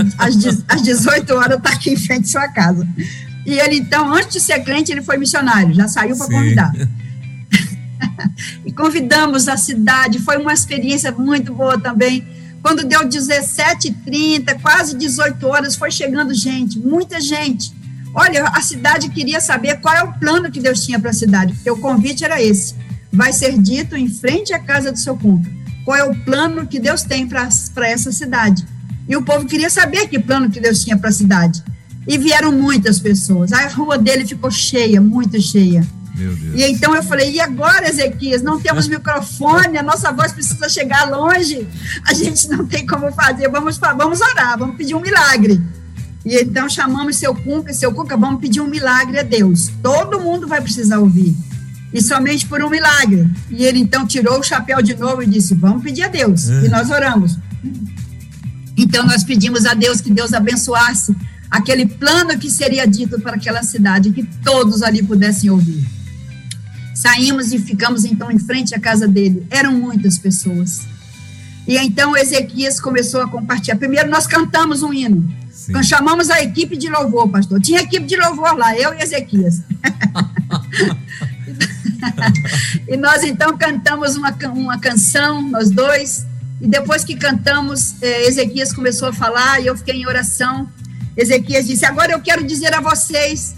[0.68, 2.88] as 18 horas estar aqui em frente à sua casa.
[3.46, 6.72] E ele, então, antes de ser crente, ele foi missionário, já saiu para convidar.
[8.66, 12.26] e convidamos a cidade, foi uma experiência muito boa também.
[12.62, 17.74] Quando deu 17h30, quase 18 horas, foi chegando gente, muita gente.
[18.14, 21.54] Olha, a cidade queria saber qual é o plano que Deus tinha para a cidade,
[21.54, 22.79] porque o convite era esse
[23.12, 25.50] vai ser dito em frente à casa do seu cunca.
[25.86, 27.50] Qual é o plano que Deus tem para
[27.88, 28.66] essa cidade?
[29.08, 31.64] E o povo queria saber que plano que Deus tinha para a cidade.
[32.08, 33.52] E vieram muitas pessoas.
[33.52, 35.86] A rua dele ficou cheia, muito cheia.
[36.54, 38.42] E então eu falei: e agora, Ezequias?
[38.42, 41.68] Não temos microfone, a nossa voz precisa chegar longe,
[42.06, 43.48] a gente não tem como fazer.
[43.50, 45.62] Vamos, vamos orar, vamos pedir um milagre.
[46.26, 49.72] E então chamamos seu Cunca, seu Cunca, vamos pedir um milagre a Deus.
[49.82, 51.36] Todo mundo vai precisar ouvir.
[51.94, 53.30] E somente por um milagre.
[53.50, 56.50] E ele então tirou o chapéu de novo e disse: Vamos pedir a Deus.
[56.50, 56.66] É.
[56.66, 57.38] E nós oramos.
[58.78, 61.16] Então nós pedimos a Deus que Deus abençoasse
[61.50, 65.84] aquele plano que seria dito para aquela cidade, que todos ali pudessem ouvir.
[66.94, 69.46] Saímos e ficamos então em frente à casa dele.
[69.50, 70.82] Eram muitas pessoas.
[71.68, 73.78] E então Ezequias começou a compartilhar.
[73.78, 75.30] Primeiro nós cantamos um hino.
[75.52, 75.84] Sim.
[75.84, 77.60] Chamamos a equipe de louvor, pastor.
[77.62, 79.62] Tinha equipe de louvor lá, eu e Ezequias.
[82.88, 86.26] e nós então cantamos uma, uma canção, nós dois.
[86.62, 90.68] E depois que cantamos, eh, Ezequias começou a falar e eu fiquei em oração.
[91.16, 93.56] Ezequias disse: Agora eu quero dizer a vocês,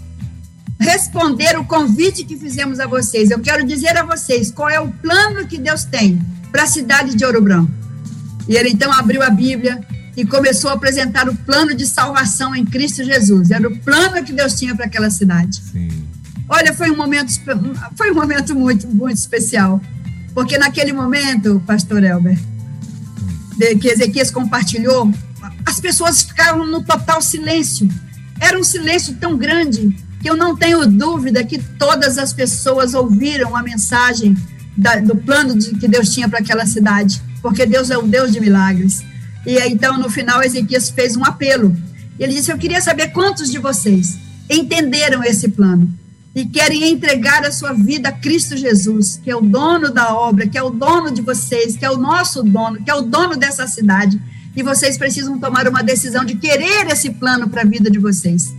[0.78, 3.30] responder o convite que fizemos a vocês.
[3.30, 7.16] Eu quero dizer a vocês qual é o plano que Deus tem para a cidade
[7.16, 7.72] de Ouro Branco.
[8.48, 9.80] E ele então abriu a Bíblia
[10.16, 13.50] e começou a apresentar o plano de salvação em Cristo Jesus.
[13.50, 15.62] Era o plano que Deus tinha para aquela cidade.
[15.72, 16.11] Sim.
[16.54, 17.32] Olha, foi um momento,
[17.96, 19.80] foi um momento muito, muito especial,
[20.34, 22.38] porque naquele momento, Pastor Elber,
[23.80, 25.10] que Ezequias compartilhou,
[25.64, 27.88] as pessoas ficaram no total silêncio.
[28.38, 33.56] Era um silêncio tão grande que eu não tenho dúvida que todas as pessoas ouviram
[33.56, 34.36] a mensagem
[34.76, 38.30] da, do plano de, que Deus tinha para aquela cidade, porque Deus é o Deus
[38.30, 39.02] de milagres.
[39.46, 41.74] E então, no final, Ezequias fez um apelo.
[42.18, 44.18] Ele disse: Eu queria saber quantos de vocês
[44.50, 46.01] entenderam esse plano
[46.34, 50.46] e querem entregar a sua vida a Cristo Jesus, que é o dono da obra,
[50.46, 53.36] que é o dono de vocês, que é o nosso dono, que é o dono
[53.36, 54.20] dessa cidade.
[54.56, 58.54] E vocês precisam tomar uma decisão de querer esse plano para a vida de vocês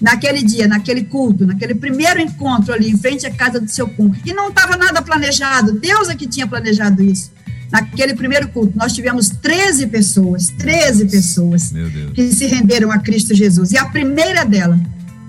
[0.00, 4.12] naquele dia, naquele culto, naquele primeiro encontro ali em frente à casa do seu cunho,
[4.12, 7.32] que não estava nada planejado, Deus é que tinha planejado isso.
[7.70, 11.72] Naquele primeiro culto, nós tivemos 13 pessoas, 13 pessoas
[12.14, 13.72] que se renderam a Cristo Jesus.
[13.72, 14.78] E a primeira dela,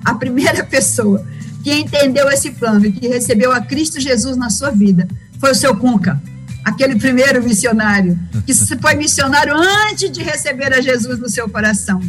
[0.05, 1.25] a primeira pessoa
[1.67, 5.06] que entendeu esse plano e que recebeu a Cristo Jesus na sua vida,
[5.38, 6.17] foi o seu Cunca,
[6.63, 12.01] aquele primeiro missionário, que foi missionário antes de receber a Jesus no seu coração.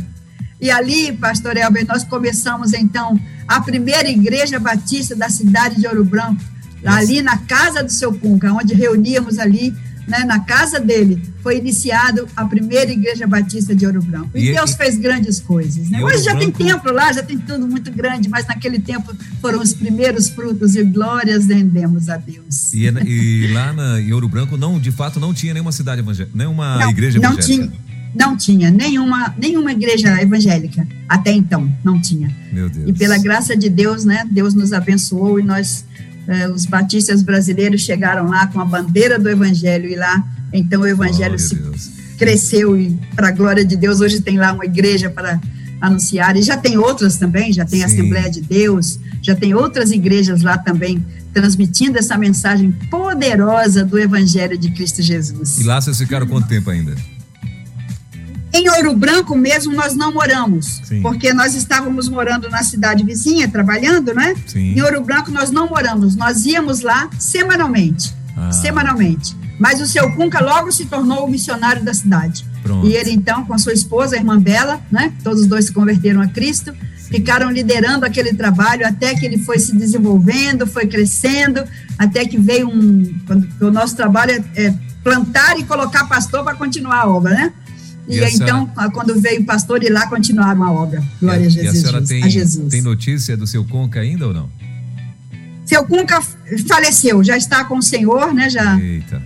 [0.60, 3.18] E ali, pastor Elber, nós começamos então
[3.48, 6.40] a primeira igreja batista da cidade de Ouro Branco,
[6.84, 9.74] ali na casa do seu Punca, onde reuníamos ali,
[10.08, 14.30] né, na casa dele, foi iniciado a primeira igreja batista de Ouro Branco.
[14.34, 15.90] E, e Deus e, fez grandes coisas.
[15.90, 16.02] Né?
[16.02, 16.58] Hoje já Branco...
[16.58, 20.74] tem templo lá, já tem tudo muito grande, mas naquele tempo foram os primeiros frutos
[20.74, 22.72] e glórias rendemos a Deus.
[22.72, 26.36] E, e lá na, em Ouro Branco, não, de fato, não tinha nenhuma cidade evangélica,
[26.36, 27.46] nenhuma não, igreja evangélica.
[27.46, 32.34] Não tinha não tinha nenhuma, nenhuma igreja evangélica até então, não tinha.
[32.52, 32.88] Meu Deus.
[32.88, 35.84] E pela graça de Deus, né, Deus nos abençoou e nós,
[36.28, 40.86] eh, os batistas brasileiros chegaram lá com a bandeira do evangelho e lá, então o
[40.86, 41.58] evangelho se
[42.18, 45.40] cresceu e para a glória de Deus, hoje tem lá uma igreja para
[45.80, 47.84] anunciar e já tem outras também, já tem Sim.
[47.84, 53.98] a Assembleia de Deus, já tem outras igrejas lá também transmitindo essa mensagem poderosa do
[53.98, 55.58] evangelho de Cristo Jesus.
[55.60, 56.94] E lá vocês ficaram quanto tempo ainda?
[58.58, 61.00] Em Ouro Branco mesmo nós não moramos, Sim.
[61.00, 64.34] porque nós estávamos morando na cidade vizinha, trabalhando, né?
[64.48, 64.74] Sim.
[64.76, 68.50] Em Ouro Branco nós não moramos, nós íamos lá semanalmente, ah.
[68.50, 69.36] semanalmente.
[69.60, 72.44] Mas o seu Cunca logo se tornou o missionário da cidade.
[72.60, 72.84] Pronto.
[72.84, 75.12] E ele então, com a sua esposa, a irmã Bela, né?
[75.22, 76.74] Todos os dois se converteram a Cristo,
[77.08, 81.62] ficaram liderando aquele trabalho até que ele foi se desenvolvendo, foi crescendo,
[81.96, 83.20] até que veio um.
[83.60, 87.52] o nosso trabalho é, é plantar e colocar pastor para continuar a obra, né?
[88.08, 88.90] E, e então, senhora...
[88.90, 91.02] quando veio o pastor, e lá continuaram a obra.
[91.20, 91.64] Glória e, a, Jesus.
[91.64, 92.70] E a senhora tem, a Jesus.
[92.70, 94.50] tem notícia do seu Conca ainda ou não?
[95.66, 96.22] Seu Cunca
[96.66, 98.48] faleceu, já está com o Senhor, né?
[98.48, 98.78] Já,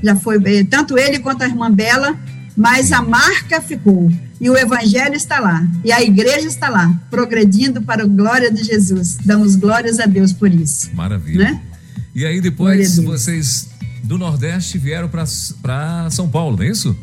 [0.03, 2.19] já foi, eh, tanto ele quanto a irmã Bela,
[2.57, 4.11] mas a marca ficou.
[4.41, 5.65] E o evangelho está lá.
[5.85, 9.19] E a igreja está lá, progredindo para a glória de Jesus.
[9.25, 10.91] Damos glórias a Deus por isso.
[10.93, 11.45] Maravilha.
[11.45, 11.63] Né?
[12.13, 13.69] E aí depois vocês
[14.03, 16.97] do Nordeste vieram para São Paulo, não é isso?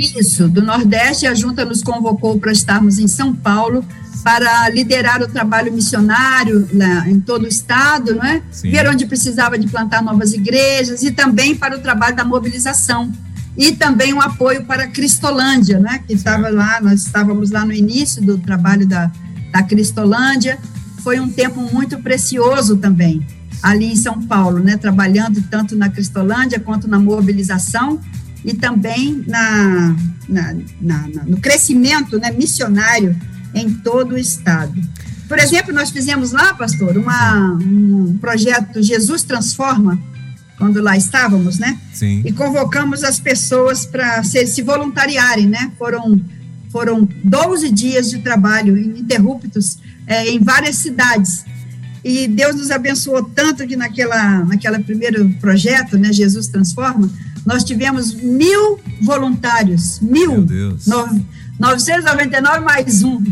[0.00, 3.84] Isso, do Nordeste, a Junta nos convocou para estarmos em São Paulo
[4.22, 8.42] para liderar o trabalho missionário né, em todo o estado, não é?
[8.50, 8.70] Sim.
[8.70, 13.10] Ver onde precisava de plantar novas igrejas e também para o trabalho da mobilização
[13.56, 16.02] e também um apoio para a Cristolândia, né?
[16.06, 19.10] Que estava lá, nós estávamos lá no início do trabalho da,
[19.52, 20.58] da Cristolândia.
[21.02, 23.26] Foi um tempo muito precioso também
[23.62, 24.76] ali em São Paulo, né?
[24.76, 28.00] Trabalhando tanto na Cristolândia quanto na mobilização
[28.44, 29.96] e também na,
[30.28, 33.16] na, na, no crescimento né, missionário
[33.54, 34.74] em todo o estado.
[35.28, 40.00] Por exemplo, nós fizemos lá, pastor, uma, um projeto Jesus Transforma,
[40.58, 41.78] quando lá estávamos, né?
[41.92, 42.22] Sim.
[42.24, 45.72] E convocamos as pessoas para se, se voluntariarem, né?
[45.78, 46.20] Foram
[46.70, 51.44] Foram 12 dias de trabalho ininterruptos é, em várias cidades.
[52.04, 57.10] E Deus nos abençoou tanto que naquela, naquela primeiro projeto, né, Jesus Transforma,
[57.44, 60.86] nós tivemos mil voluntários, mil, Meu Deus.
[60.86, 61.24] No,
[61.60, 63.22] 999 mais um,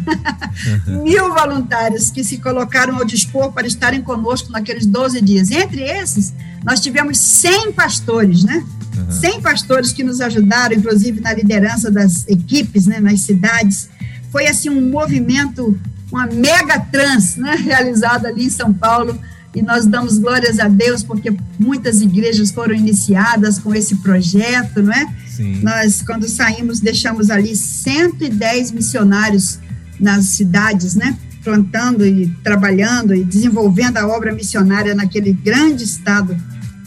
[1.02, 5.50] mil voluntários que se colocaram ao dispor para estarem conosco naqueles 12 dias.
[5.50, 8.62] Entre esses, nós tivemos 100 pastores, né?
[8.96, 9.10] Uhum.
[9.10, 13.88] 100 pastores que nos ajudaram, inclusive na liderança das equipes, né, nas cidades.
[14.30, 15.78] Foi assim um movimento,
[16.12, 19.18] uma mega trans, né, realizado ali em São Paulo
[19.58, 24.92] e nós damos glórias a Deus porque muitas igrejas foram iniciadas com esse projeto, não
[24.92, 25.12] é?
[25.26, 25.60] Sim.
[25.62, 29.58] Nós, quando saímos, deixamos ali 110 missionários
[29.98, 31.18] nas cidades, né?
[31.42, 36.36] Plantando e trabalhando e desenvolvendo a obra missionária naquele grande estado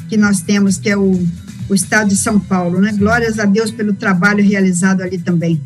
[0.08, 1.28] que nós temos, que é o,
[1.68, 2.94] o estado de São Paulo, né?
[2.94, 5.62] Glórias a Deus pelo trabalho realizado ali também.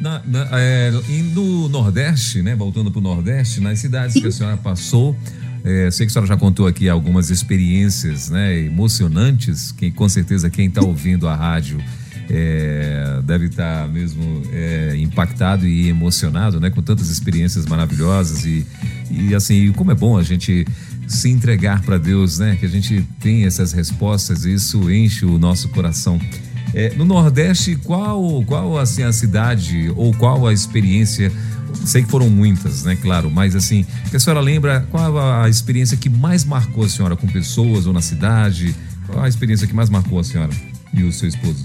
[0.00, 0.92] Na, na, é,
[1.34, 2.54] no Nordeste, né?
[2.54, 4.20] Voltando para o Nordeste, nas cidades Sim.
[4.20, 5.16] que a senhora passou,
[5.64, 10.48] é, sei que a senhora já contou aqui algumas experiências né, emocionantes, que com certeza
[10.48, 11.78] quem está ouvindo a rádio
[12.30, 18.66] é, deve estar tá mesmo é, impactado e emocionado né, com tantas experiências maravilhosas e,
[19.10, 20.66] e assim, como é bom a gente
[21.08, 22.56] se entregar para Deus, né?
[22.60, 26.20] Que a gente tem essas respostas, e isso enche o nosso coração.
[26.74, 31.32] É, no Nordeste, qual, qual assim, a cidade ou qual a experiência
[31.84, 32.96] Sei que foram muitas, né?
[32.96, 37.26] Claro, mas assim, a senhora lembra qual a experiência que mais marcou a senhora com
[37.26, 38.74] pessoas ou na cidade?
[39.06, 40.52] Qual a experiência que mais marcou a senhora
[40.92, 41.64] e o seu esposo?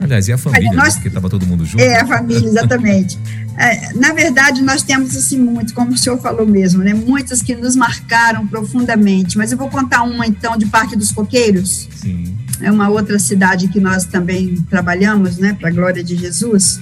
[0.00, 0.92] Aliás, e a família, nós, né?
[0.94, 1.82] porque estava todo mundo junto.
[1.82, 3.18] É, a família, exatamente.
[3.58, 6.94] é, na verdade, nós temos assim muito, como o senhor falou mesmo, né?
[6.94, 9.36] Muitas que nos marcaram profundamente.
[9.36, 11.88] Mas eu vou contar uma então de Parque dos Coqueiros.
[11.96, 12.36] Sim.
[12.60, 15.56] É uma outra cidade que nós também trabalhamos, né?
[15.58, 16.80] Para a glória de Jesus.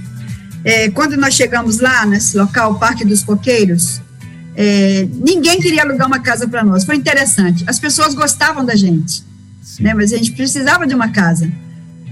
[0.66, 4.00] É, quando nós chegamos lá, nesse local, o Parque dos Coqueiros,
[4.57, 6.85] é, ninguém queria alugar uma casa para nós.
[6.85, 7.62] Foi interessante.
[7.68, 9.22] As pessoas gostavam da gente,
[9.79, 9.94] né?
[9.94, 11.48] mas a gente precisava de uma casa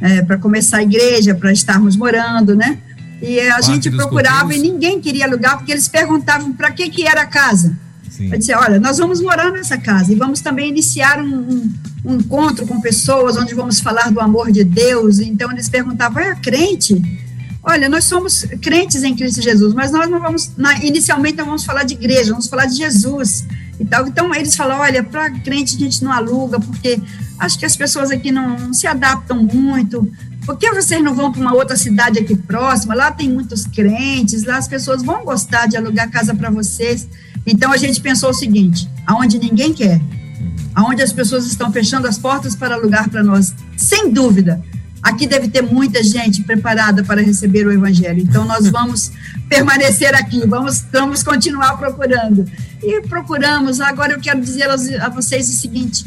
[0.01, 2.79] é, para começar a igreja, para estarmos morando, né?
[3.21, 4.65] E a Parque gente procurava Coqueiros.
[4.65, 7.77] e ninguém queria alugar, porque eles perguntavam para que, que era a casa.
[8.09, 8.31] Sim.
[8.31, 11.73] Eu disse, olha, nós vamos morar nessa casa e vamos também iniciar um, um,
[12.05, 15.19] um encontro com pessoas onde vamos falar do amor de Deus.
[15.19, 17.03] Então eles perguntavam, é crente?
[17.67, 21.65] Olha, nós somos crentes em Cristo Jesus, mas nós não vamos, na, inicialmente não vamos
[21.65, 23.47] falar de igreja, vamos falar de Jesus
[23.81, 24.07] e tal.
[24.07, 27.01] Então eles falam, olha, para crente a gente não aluga, porque
[27.39, 30.07] acho que as pessoas aqui não, não se adaptam muito.
[30.45, 32.95] Por que vocês não vão para uma outra cidade aqui próxima?
[32.95, 37.09] Lá tem muitos crentes, lá as pessoas vão gostar de alugar casa para vocês.
[37.47, 40.03] Então a gente pensou o seguinte: aonde ninguém quer,
[40.75, 44.63] aonde as pessoas estão fechando as portas para alugar para nós, sem dúvida,
[45.05, 48.23] Aqui deve ter muita gente preparada para receber o Evangelho.
[48.23, 49.13] Então, nós vamos
[49.51, 52.51] permanecer aqui, vamos, vamos continuar procurando.
[52.83, 53.83] E procuramos.
[53.83, 56.07] Agora, eu quero dizer a vocês o seguinte: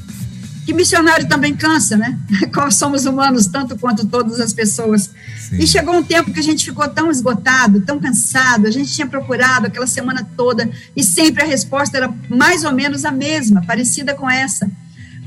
[0.65, 2.17] que missionário também cansa, né?
[2.53, 5.11] Nós somos humanos, tanto quanto todas as pessoas.
[5.47, 5.59] Sim.
[5.59, 9.07] E chegou um tempo que a gente ficou tão esgotado, tão cansado, a gente tinha
[9.07, 14.13] procurado aquela semana toda, e sempre a resposta era mais ou menos a mesma, parecida
[14.15, 14.69] com essa.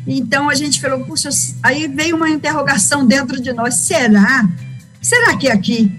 [0.06, 1.28] Então a gente falou, puxa,
[1.62, 4.48] aí veio uma interrogação dentro de nós: será?
[5.00, 5.90] Será que é aqui?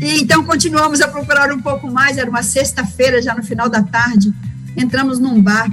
[0.00, 2.18] E então continuamos a procurar um pouco mais.
[2.18, 4.32] Era uma sexta-feira, já no final da tarde.
[4.76, 5.68] Entramos num bar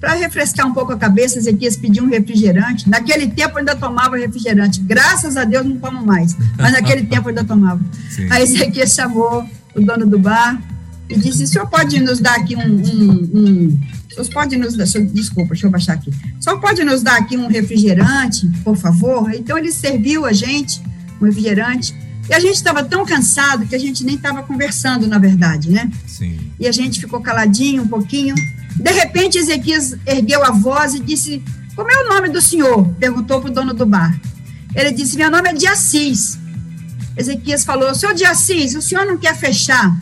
[0.00, 1.38] para refrescar um pouco a cabeça.
[1.38, 2.88] Ezequias pediu um refrigerante.
[2.88, 4.80] Naquele tempo ainda tomava refrigerante.
[4.80, 6.36] Graças a Deus não tomo mais.
[6.56, 7.80] Mas naquele tempo ainda tomava.
[8.10, 8.28] Sim.
[8.30, 10.60] Aí Ezequias chamou o dono do bar
[11.08, 13.80] e disse: o senhor pode nos dar aqui um, um, um
[14.10, 16.12] senhor pode nos dar, desculpa, deixa eu baixar aqui.
[16.40, 19.32] Só pode nos dar aqui um refrigerante, por favor?
[19.34, 20.80] Então ele serviu a gente
[21.20, 21.94] um refrigerante.
[22.28, 25.90] E a gente estava tão cansado que a gente nem estava conversando, na verdade, né?
[26.06, 26.38] Sim.
[26.60, 28.34] E a gente ficou caladinho um pouquinho.
[28.76, 31.42] De repente, Ezequias ergueu a voz e disse:
[31.74, 32.86] Como é o nome do senhor?
[33.00, 34.18] Perguntou para o dono do bar.
[34.74, 36.38] Ele disse: Meu nome é de Assis.
[37.16, 39.98] Ezequias falou: Senhor de Assis, o senhor não quer fechar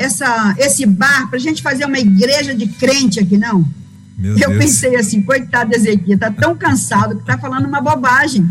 [0.00, 3.68] essa, esse bar para a gente fazer uma igreja de crente aqui, não?
[4.16, 4.64] Meu eu Deus.
[4.64, 8.48] pensei assim, coitado Ezequiel, tá tão cansado que tá falando uma bobagem.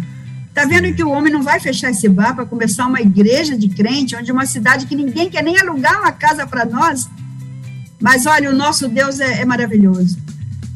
[0.54, 3.68] Tá vendo que o homem não vai fechar esse bar para começar uma igreja de
[3.68, 7.10] crente, onde uma cidade que ninguém quer nem alugar uma casa para nós?
[8.00, 10.20] Mas olha, o nosso Deus é, é maravilhoso.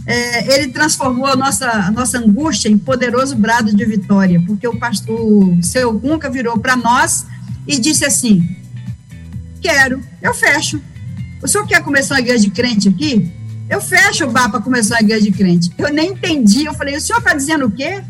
[0.08, 4.78] É, ele transformou a nossa, a nossa angústia em poderoso brado de vitória, porque o
[4.80, 7.28] pastor o seu Cunca virou para nós
[7.68, 8.63] e disse assim:
[9.64, 10.82] Quero, eu fecho.
[11.42, 13.32] O senhor quer começar uma igreja de crente aqui?
[13.70, 15.72] Eu fecho o bar para começar uma igreja de crente.
[15.78, 16.66] Eu nem entendi.
[16.66, 18.04] Eu falei, o senhor está dizendo o quê?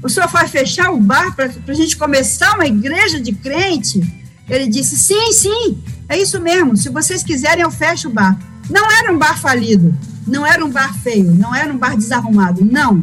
[0.00, 4.00] O senhor vai fechar o bar para a gente começar uma igreja de crente?
[4.48, 6.76] Ele disse: sim, sim, é isso mesmo.
[6.76, 8.38] Se vocês quiserem, eu fecho o bar.
[8.70, 9.92] Não era um bar falido,
[10.26, 13.00] não era um bar feio, não era um bar desarrumado, não.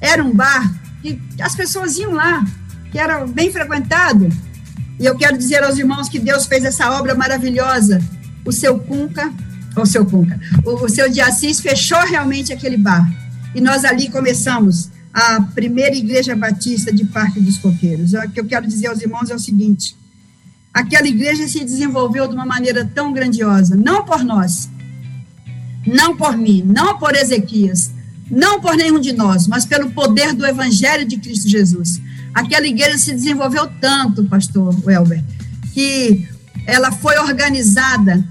[0.00, 2.44] Era um bar que as pessoas iam lá,
[2.90, 4.28] que era bem frequentado.
[4.98, 8.00] E eu quero dizer aos irmãos que Deus fez essa obra maravilhosa.
[8.44, 9.32] O seu Cunca,
[9.76, 13.08] o seu Cunca, o, o seu de Assis fechou realmente aquele bar.
[13.54, 18.12] E nós ali começamos a primeira igreja batista de Parque dos Coqueiros.
[18.12, 19.96] O que eu quero dizer aos irmãos é o seguinte:
[20.72, 24.68] aquela igreja se desenvolveu de uma maneira tão grandiosa, não por nós,
[25.86, 27.90] não por mim, não por Ezequias,
[28.30, 32.00] não por nenhum de nós, mas pelo poder do Evangelho de Cristo Jesus.
[32.34, 35.22] Aquela igreja se desenvolveu tanto, pastor Welber,
[35.72, 36.28] que
[36.66, 38.24] ela foi organizada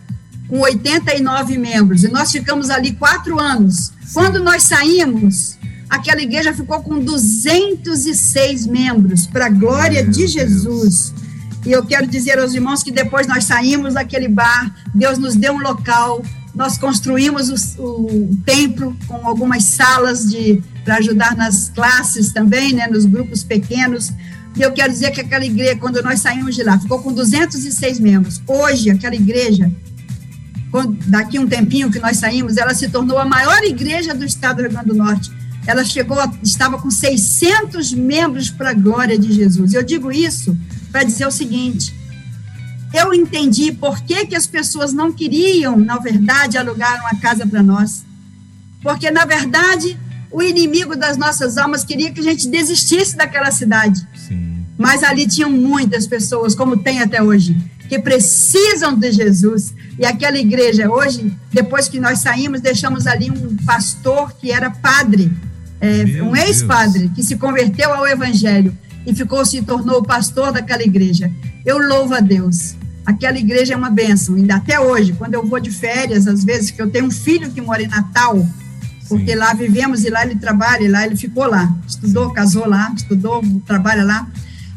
[0.47, 3.91] com 89 membros, e nós ficamos ali quatro anos.
[4.13, 5.57] Quando nós saímos,
[5.89, 11.09] aquela igreja ficou com 206 membros, para a glória Meu de Jesus.
[11.09, 11.27] Deus.
[11.65, 15.53] E eu quero dizer aos irmãos que depois nós saímos daquele bar, Deus nos deu
[15.53, 16.23] um local,
[16.55, 22.87] nós construímos o, o templo com algumas salas de para ajudar nas classes também, né,
[22.87, 24.09] nos grupos pequenos.
[24.55, 27.99] E eu quero dizer que aquela igreja, quando nós saímos de lá, ficou com 206
[27.99, 28.41] membros.
[28.47, 29.69] Hoje, aquela igreja,
[31.05, 34.61] daqui um tempinho que nós saímos, ela se tornou a maior igreja do estado do
[34.61, 35.29] Rio Grande do Norte.
[35.67, 39.73] Ela chegou, estava com 600 membros para a glória de Jesus.
[39.73, 40.57] Eu digo isso
[40.89, 41.93] para dizer o seguinte:
[42.93, 47.61] eu entendi por que, que as pessoas não queriam, na verdade, alugar uma casa para
[47.61, 48.05] nós.
[48.81, 49.99] Porque, na verdade,
[50.37, 54.07] o inimigo das nossas almas queria que a gente desistisse daquela cidade.
[54.15, 54.63] Sim.
[54.77, 57.57] Mas ali tinham muitas pessoas, como tem até hoje,
[57.89, 59.73] que precisam de Jesus.
[59.97, 65.31] E aquela igreja, hoje, depois que nós saímos, deixamos ali um pastor que era padre,
[65.81, 68.77] é, um ex-padre, que se converteu ao evangelho
[69.07, 71.31] e ficou se tornou o pastor daquela igreja.
[71.65, 72.75] Eu louvo a Deus.
[73.03, 76.69] Aquela igreja é uma bênção, ainda até hoje, quando eu vou de férias, às vezes
[76.69, 78.45] que eu tenho um filho que mora em Natal,
[79.07, 79.37] porque Sim.
[79.37, 83.41] lá vivemos e lá ele trabalha, e lá ele ficou lá, estudou, casou lá, estudou,
[83.65, 84.27] trabalha lá.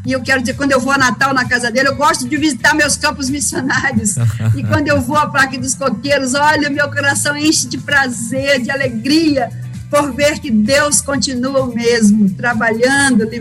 [0.07, 2.37] E eu quero dizer, quando eu vou a Natal na casa dele, eu gosto de
[2.37, 4.17] visitar meus campos missionários.
[4.57, 8.71] e quando eu vou à Parque dos Coqueiros, olha, meu coração enche de prazer, de
[8.71, 9.51] alegria,
[9.91, 13.41] por ver que Deus continua o mesmo, trabalhando, li,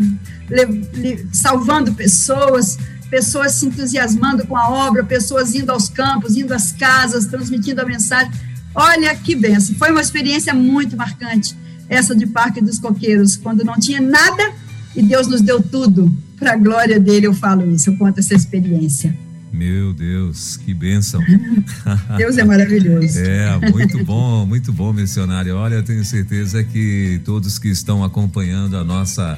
[0.49, 2.77] li, li, salvando pessoas,
[3.09, 7.85] pessoas se entusiasmando com a obra, pessoas indo aos campos, indo às casas, transmitindo a
[7.85, 8.31] mensagem.
[8.73, 9.75] Olha que benção.
[9.75, 11.55] Foi uma experiência muito marcante,
[11.87, 14.53] essa de Parque dos Coqueiros, quando não tinha nada
[14.95, 16.11] e Deus nos deu tudo.
[16.37, 19.15] Para a glória dele, eu falo isso, eu conto essa experiência.
[19.51, 21.21] Meu Deus, que bênção.
[22.17, 23.19] Deus é maravilhoso.
[23.19, 25.55] É, muito bom, muito bom, missionário.
[25.55, 29.37] Olha, eu tenho certeza que todos que estão acompanhando a nossa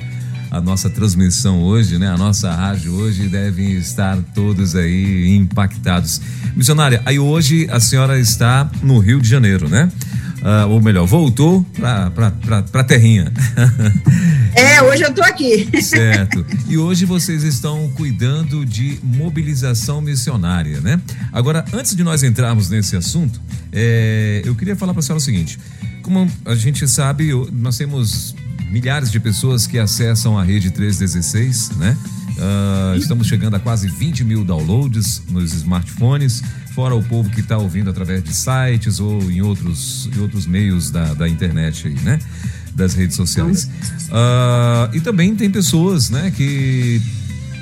[0.52, 2.10] a nossa transmissão hoje, né?
[2.10, 6.20] A nossa rádio hoje devem estar todos aí impactados.
[6.56, 9.90] Missionária, aí hoje a senhora está no Rio de Janeiro, né?
[10.42, 13.32] Uh, ou melhor, voltou para a terrinha.
[14.54, 15.70] É, hoje eu estou aqui.
[15.82, 16.46] Certo.
[16.68, 21.00] E hoje vocês estão cuidando de mobilização missionária, né?
[21.32, 23.40] Agora, antes de nós entrarmos nesse assunto,
[23.72, 25.58] é, eu queria falar para a senhora o seguinte:
[26.02, 28.36] como a gente sabe, nós temos
[28.72, 31.98] milhares de pessoas que acessam a rede 316, né?
[32.32, 36.42] Uh, estamos chegando a quase 20 mil downloads nos smartphones,
[36.74, 40.90] fora o povo que está ouvindo através de sites ou em outros, em outros meios
[40.90, 42.18] da, da internet aí, né?
[42.74, 43.66] Das redes sociais.
[44.08, 47.02] Uh, e também tem pessoas, né, que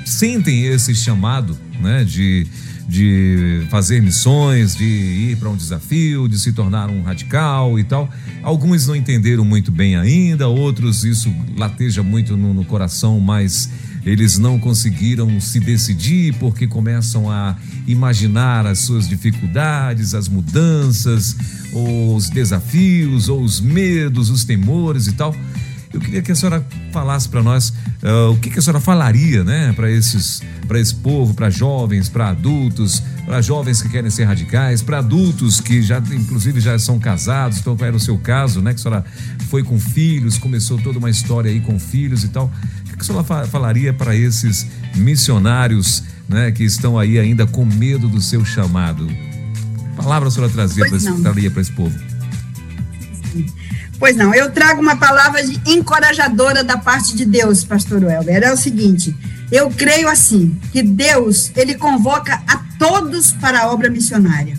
[0.06, 2.46] sentem esse chamado, né, de
[2.90, 8.10] de fazer missões, de ir para um desafio, de se tornar um radical e tal.
[8.42, 13.70] Alguns não entenderam muito bem ainda, outros isso lateja muito no, no coração, mas
[14.04, 21.36] eles não conseguiram se decidir porque começam a imaginar as suas dificuldades, as mudanças,
[21.72, 25.32] os desafios, ou os medos, os temores e tal.
[25.92, 27.70] Eu queria que a senhora falasse para nós
[28.02, 32.08] uh, o que, que, a senhora falaria, né, para esses, para esse povo, para jovens,
[32.08, 36.98] para adultos, para jovens que querem ser radicais, para adultos que já, inclusive, já são
[36.98, 39.04] casados, então era o seu caso, né, que a senhora
[39.48, 42.46] foi com filhos, começou toda uma história aí com filhos e tal.
[42.46, 47.64] O que, que a senhora falaria para esses missionários, né, que estão aí ainda com
[47.64, 49.08] medo do seu chamado?
[50.00, 50.86] palavra a senhora trazia
[51.50, 51.98] para esse povo?
[54.00, 58.42] Pois não, eu trago uma palavra encorajadora da parte de Deus, pastor Welber.
[58.42, 59.14] É o seguinte,
[59.52, 64.56] eu creio assim, que Deus, ele convoca a todos para a obra missionária.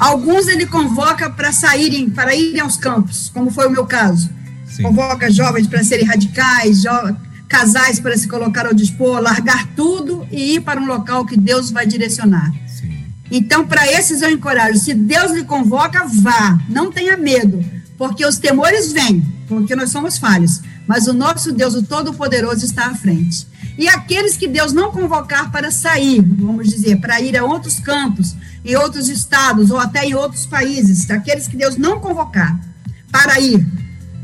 [0.00, 4.28] Alguns ele convoca para saírem, para irem aos campos, como foi o meu caso.
[4.66, 4.82] Sim.
[4.82, 6.82] Convoca jovens para serem radicais,
[7.48, 11.70] casais para se colocar ao dispor, largar tudo e ir para um local que Deus
[11.70, 12.50] vai direcionar.
[12.66, 13.04] Sim.
[13.30, 17.64] Então, para esses eu encorajo, se Deus lhe convoca, vá, não tenha medo,
[18.02, 22.86] porque os temores vêm, porque nós somos falhos, mas o nosso Deus, o Todo-Poderoso, está
[22.86, 23.46] à frente.
[23.78, 28.34] E aqueles que Deus não convocar para sair, vamos dizer, para ir a outros campos,
[28.64, 32.58] em outros estados ou até em outros países, aqueles que Deus não convocar
[33.12, 33.64] para ir,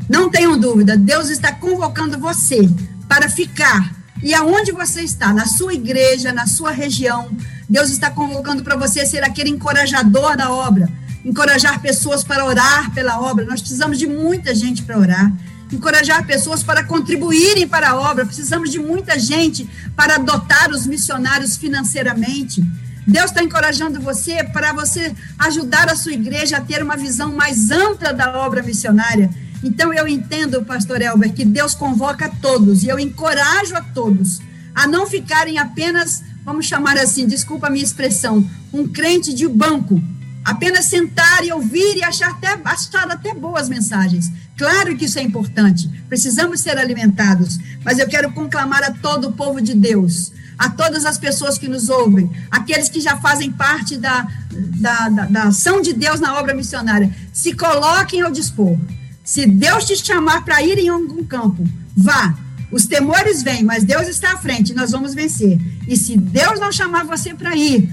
[0.09, 2.69] não tenham dúvida, Deus está convocando você
[3.07, 3.95] para ficar.
[4.21, 7.29] E aonde você está, na sua igreja, na sua região,
[7.69, 10.91] Deus está convocando para você ser aquele encorajador da obra,
[11.23, 13.45] encorajar pessoas para orar pela obra.
[13.45, 15.31] Nós precisamos de muita gente para orar.
[15.71, 18.25] Encorajar pessoas para contribuírem para a obra.
[18.25, 22.63] Precisamos de muita gente para adotar os missionários financeiramente.
[23.05, 27.71] Deus está encorajando você para você ajudar a sua igreja a ter uma visão mais
[27.71, 29.29] ampla da obra missionária.
[29.63, 34.41] Então eu entendo, pastor Elber, que Deus convoca a todos e eu encorajo a todos
[34.79, 40.01] a não ficarem apenas, vamos chamar assim, desculpa a minha expressão, um crente de banco,
[40.49, 44.31] apenas sentar e ouvir e achar até, achar até boas mensagens.
[44.57, 49.31] Claro que isso é importante, precisamos ser alimentados, mas eu quero conclamar a todo o
[49.33, 53.95] povo de Deus, a todas as pessoas que nos ouvem, aqueles que já fazem parte
[53.95, 58.75] da, da, da, da ação de Deus na obra missionária, se coloquem ao dispor,
[59.23, 61.63] se Deus te chamar para ir em algum campo,
[61.95, 62.35] vá.
[62.71, 65.59] Os temores vêm, mas Deus está à frente, nós vamos vencer.
[65.87, 67.89] E se Deus não chamar você para ir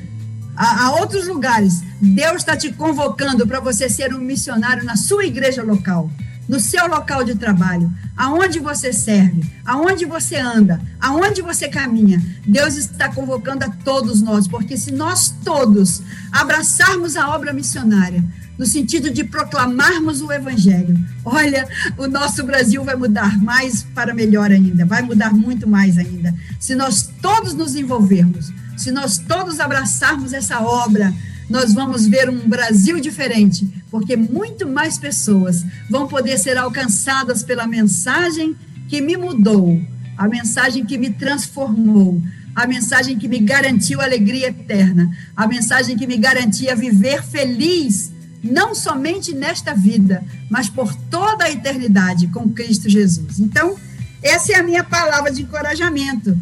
[0.57, 5.27] a, a, outros lugares, Deus está te convocando para você ser um missionário na sua
[5.27, 6.11] igreja local,
[6.49, 12.23] no seu local de trabalho, aonde você serve, aonde você anda, aonde você caminha.
[12.47, 16.03] Deus está convocando a todos nós, porque se nós todos
[16.33, 18.25] abraçarmos a obra missionária,
[18.59, 20.99] no sentido de proclamarmos o Evangelho.
[21.25, 26.35] Olha, o nosso Brasil vai mudar mais para melhor ainda, vai mudar muito mais ainda.
[26.59, 31.13] Se nós todos nos envolvermos, se nós todos abraçarmos essa obra,
[31.49, 37.67] nós vamos ver um Brasil diferente, porque muito mais pessoas vão poder ser alcançadas pela
[37.67, 38.57] mensagem
[38.89, 39.81] que me mudou,
[40.17, 42.21] a mensagem que me transformou,
[42.55, 48.13] a mensagem que me garantiu alegria eterna, a mensagem que me garantia viver feliz
[48.43, 53.39] não somente nesta vida, mas por toda a eternidade com Cristo Jesus.
[53.41, 53.77] Então,
[54.23, 56.39] essa é a minha palavra de encorajamento.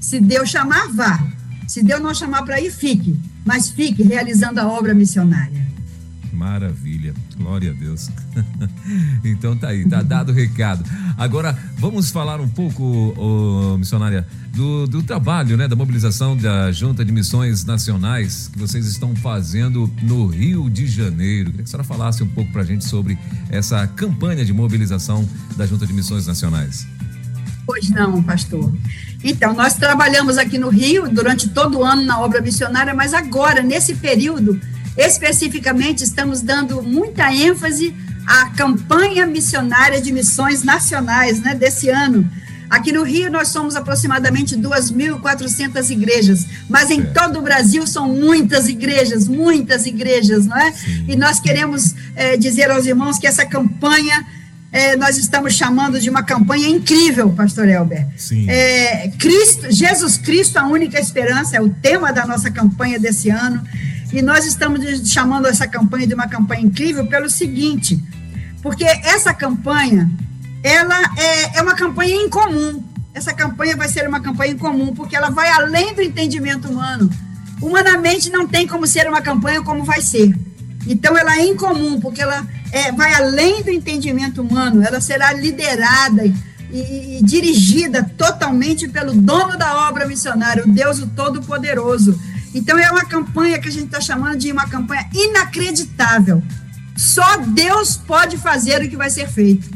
[0.00, 1.37] Se Deus chamar, vá.
[1.68, 3.14] Se Deus não chamar para ir, fique.
[3.44, 5.68] Mas fique realizando a obra missionária.
[6.32, 8.08] Maravilha, glória a Deus.
[9.24, 10.82] então tá aí, tá dado o recado.
[11.18, 17.04] Agora vamos falar um pouco, oh, missionária, do, do trabalho, né, da mobilização da Junta
[17.04, 21.50] de Missões Nacionais que vocês estão fazendo no Rio de Janeiro.
[21.50, 23.18] Queria que a senhora falasse um pouco para a gente sobre
[23.50, 26.86] essa campanha de mobilização da Junta de Missões Nacionais.
[27.66, 28.72] Pois não, pastor.
[29.22, 33.62] Então, nós trabalhamos aqui no Rio durante todo o ano na obra missionária, mas agora,
[33.62, 34.60] nesse período,
[34.98, 37.94] Especificamente, estamos dando muita ênfase
[38.26, 42.28] à campanha missionária de missões nacionais né, desse ano.
[42.68, 48.68] Aqui no Rio, nós somos aproximadamente 2.400 igrejas, mas em todo o Brasil são muitas
[48.68, 50.74] igrejas, muitas igrejas, não é?
[51.06, 54.26] E nós queremos é, dizer aos irmãos que essa campanha
[54.70, 58.06] é, nós estamos chamando de uma campanha incrível, Pastor Elber.
[58.48, 63.62] É, Cristo, Jesus Cristo, a única esperança, é o tema da nossa campanha desse ano.
[64.12, 68.02] E nós estamos chamando essa campanha de uma campanha incrível pelo seguinte,
[68.62, 70.10] porque essa campanha,
[70.62, 72.82] ela é, é uma campanha incomum.
[73.14, 77.10] Essa campanha vai ser uma campanha incomum, porque ela vai além do entendimento humano.
[77.60, 80.34] Humanamente não tem como ser uma campanha como vai ser.
[80.88, 86.24] Então ela é incomum, porque ela é, vai além do entendimento humano, ela será liderada
[86.24, 86.34] e,
[86.70, 92.18] e, dirigida totalmente pelo dono da obra missionária, o Deus o Todo-Poderoso.
[92.54, 96.42] Então, é uma campanha que a gente está chamando de uma campanha inacreditável.
[96.96, 99.70] Só Deus pode fazer o que vai ser feito.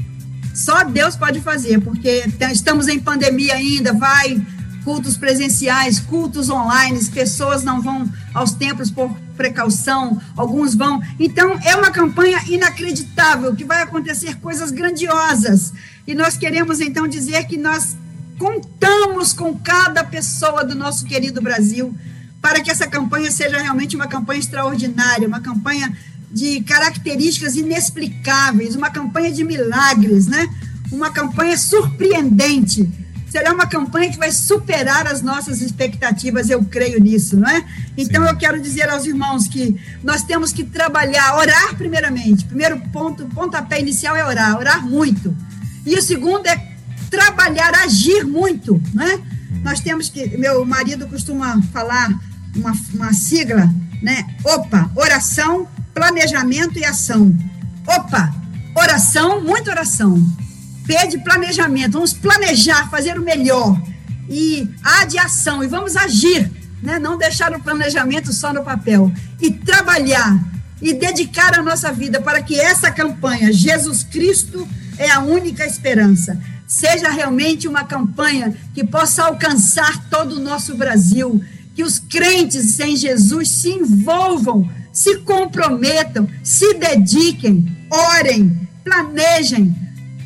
[0.54, 4.40] Só Deus pode fazer, porque estamos em pandemia ainda, vai
[4.84, 11.02] cultos presenciais, cultos online, pessoas não vão aos templos por precaução, alguns vão.
[11.18, 15.72] Então, é uma campanha inacreditável, que vai acontecer coisas grandiosas.
[16.06, 17.96] E nós queremos, então, dizer que nós
[18.38, 21.92] contamos com cada pessoa do nosso querido Brasil
[22.40, 25.92] para que essa campanha seja realmente uma campanha extraordinária, uma campanha
[26.30, 30.48] de características inexplicáveis, uma campanha de milagres, né?
[30.90, 32.88] Uma campanha surpreendente.
[33.32, 37.64] Será uma campanha que vai superar as nossas expectativas, eu creio nisso, não é?
[37.96, 38.28] Então Sim.
[38.28, 39.74] eu quero dizer aos irmãos que
[40.04, 42.44] nós temos que trabalhar, orar primeiramente.
[42.44, 45.34] Primeiro ponto, pontapé inicial é orar, orar muito.
[45.86, 46.74] E o segundo é
[47.08, 49.18] trabalhar, agir muito, né?
[49.62, 52.10] Nós temos que, meu marido costuma falar
[52.54, 53.66] uma, uma sigla,
[54.02, 54.26] né?
[54.44, 57.34] OPA, oração, planejamento e ação.
[57.86, 58.30] Opa,
[58.76, 60.22] oração, muita oração.
[60.86, 63.80] P de planejamento, vamos planejar, fazer o melhor.
[64.28, 66.50] E A de ação, e vamos agir,
[66.82, 66.98] né?
[66.98, 69.12] não deixar o planejamento só no papel.
[69.40, 70.42] E trabalhar,
[70.80, 74.66] e dedicar a nossa vida para que essa campanha, Jesus Cristo
[74.98, 81.42] é a única esperança, seja realmente uma campanha que possa alcançar todo o nosso Brasil,
[81.74, 89.74] que os crentes em Jesus se envolvam, se comprometam, se dediquem, orem, planejem,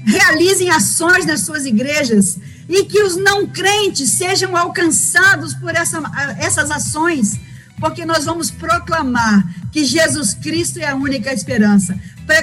[0.06, 2.38] realizem ações nas suas igrejas
[2.68, 6.00] e que os não crentes sejam alcançados por essa,
[6.38, 7.38] essas ações,
[7.80, 11.98] porque nós vamos proclamar que Jesus Cristo é a única esperança.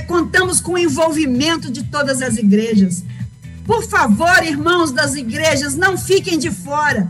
[0.07, 3.03] Contamos com o envolvimento de todas as igrejas.
[3.65, 7.09] Por favor, irmãos das igrejas, não fiquem de fora.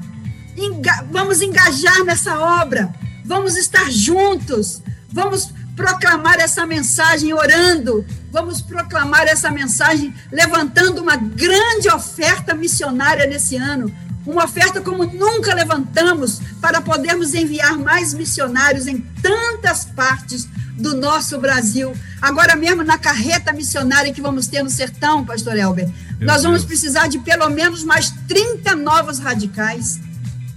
[0.55, 2.93] Enga vamos engajar nessa obra.
[3.25, 4.81] Vamos estar juntos.
[5.11, 8.05] Vamos proclamar essa mensagem orando.
[8.33, 13.93] Vamos proclamar essa mensagem levantando uma grande oferta missionária nesse ano.
[14.25, 21.37] Uma oferta como nunca levantamos para podermos enviar mais missionários em tantas partes do nosso
[21.37, 21.93] Brasil.
[22.19, 26.61] Agora mesmo na carreta missionária que vamos ter no sertão, pastor Elber, Meu nós vamos
[26.61, 26.67] Deus.
[26.67, 29.99] precisar de pelo menos mais 30 novos radicais.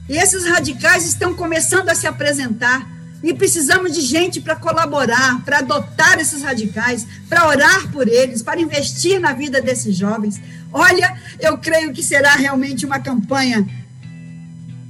[0.09, 2.95] E esses radicais estão começando a se apresentar.
[3.23, 8.61] E precisamos de gente para colaborar, para adotar esses radicais, para orar por eles, para
[8.61, 10.41] investir na vida desses jovens.
[10.73, 13.67] Olha, eu creio que será realmente uma campanha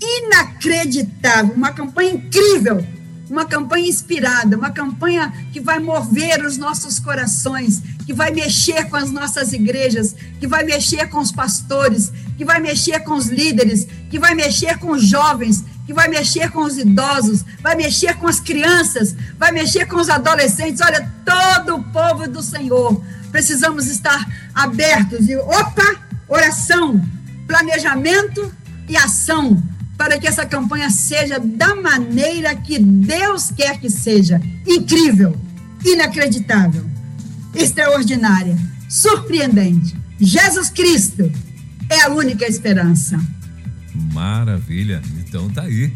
[0.00, 2.84] inacreditável, uma campanha incrível
[3.30, 8.96] uma campanha inspirada, uma campanha que vai mover os nossos corações, que vai mexer com
[8.96, 13.86] as nossas igrejas, que vai mexer com os pastores, que vai mexer com os líderes,
[14.10, 18.26] que vai mexer com os jovens, que vai mexer com os idosos, vai mexer com
[18.26, 20.80] as crianças, vai mexer com os adolescentes.
[20.80, 23.00] Olha, todo o povo do Senhor.
[23.30, 25.96] Precisamos estar abertos e opa,
[26.28, 27.00] oração,
[27.46, 28.52] planejamento
[28.88, 29.62] e ação
[29.96, 34.40] para que essa campanha seja da maneira que Deus quer que seja.
[34.66, 35.38] Incrível,
[35.84, 36.84] inacreditável,
[37.54, 38.56] extraordinária,
[38.88, 39.96] surpreendente.
[40.18, 41.30] Jesus Cristo
[41.88, 43.18] é a única esperança.
[44.12, 45.00] Maravilha.
[45.36, 45.92] Então tá aí.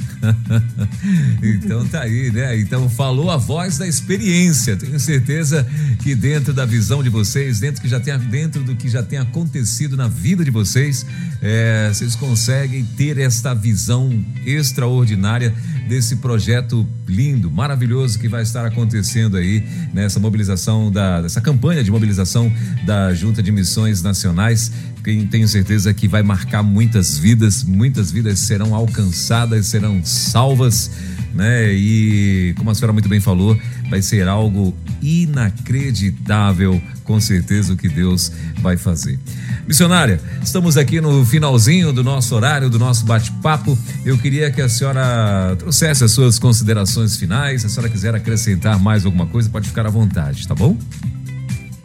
[1.43, 2.59] então tá aí, né?
[2.59, 4.76] Então falou a voz da experiência.
[4.76, 5.66] Tenho certeza
[6.03, 9.18] que dentro da visão de vocês, dentro que já tem, dentro do que já tem
[9.18, 11.07] acontecido na vida de vocês,
[11.41, 15.55] é, vocês conseguem ter esta visão extraordinária
[15.88, 21.91] desse projeto lindo, maravilhoso que vai estar acontecendo aí nessa mobilização da dessa campanha de
[21.91, 22.53] mobilização
[22.84, 24.70] da Junta de Missões Nacionais
[25.03, 30.90] quem tenho certeza que vai marcar muitas vidas, muitas vidas serão alcançadas, serão salvas,
[31.34, 31.72] né?
[31.72, 37.88] E como a senhora muito bem falou, vai ser algo inacreditável, com certeza o que
[37.88, 38.30] Deus
[38.61, 39.18] vai fazer.
[39.66, 43.78] Missionária, estamos aqui no finalzinho do nosso horário, do nosso bate-papo.
[44.05, 47.61] Eu queria que a senhora trouxesse as suas considerações finais.
[47.61, 50.76] Se a senhora quiser acrescentar mais alguma coisa, pode ficar à vontade, tá bom?